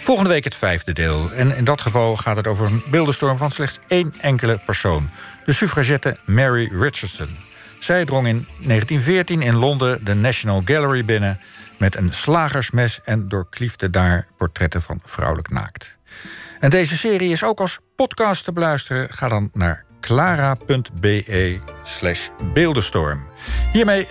Volgende 0.08 0.30
week 0.30 0.44
het 0.44 0.56
vijfde 0.56 0.94
deel. 0.94 1.32
En 1.32 1.56
in 1.56 1.64
dat 1.64 1.82
geval 1.82 2.16
gaat 2.16 2.36
het 2.36 2.48
over 2.48 2.66
een 2.66 2.84
beeldenstorm 2.90 3.38
van 3.38 3.52
slechts 3.52 3.80
één 3.88 4.14
enkele 4.22 4.60
persoon. 4.66 5.10
De 5.46 5.54
suffragette 5.54 6.18
Mary 6.26 6.70
Richardson. 6.72 7.38
Zij 7.80 8.06
drong 8.06 8.28
in 8.28 8.48
1914 8.48 9.42
in 9.42 9.56
Londen 9.56 10.06
de 10.06 10.16
National 10.16 10.62
Gallery 10.66 11.06
binnen... 11.06 11.40
met 11.78 11.96
een 11.96 12.14
slagersmes 12.14 13.00
en 13.04 13.28
doorkliefde 13.28 13.90
daar 13.90 14.28
portretten 14.38 14.82
van 14.82 15.00
vrouwelijk 15.04 15.50
naakt. 15.50 15.98
En 16.60 16.70
deze 16.70 16.98
serie 16.98 17.32
is 17.32 17.44
ook 17.44 17.60
als 17.60 17.80
podcast 17.96 18.44
te 18.44 18.52
beluisteren. 18.52 19.14
Ga 19.14 19.28
dan 19.28 19.50
naar 19.54 19.86
clara.be 20.02 21.60
slash 21.84 22.32
beeldenstorm. 22.54 23.20
Hiermee 23.74 24.08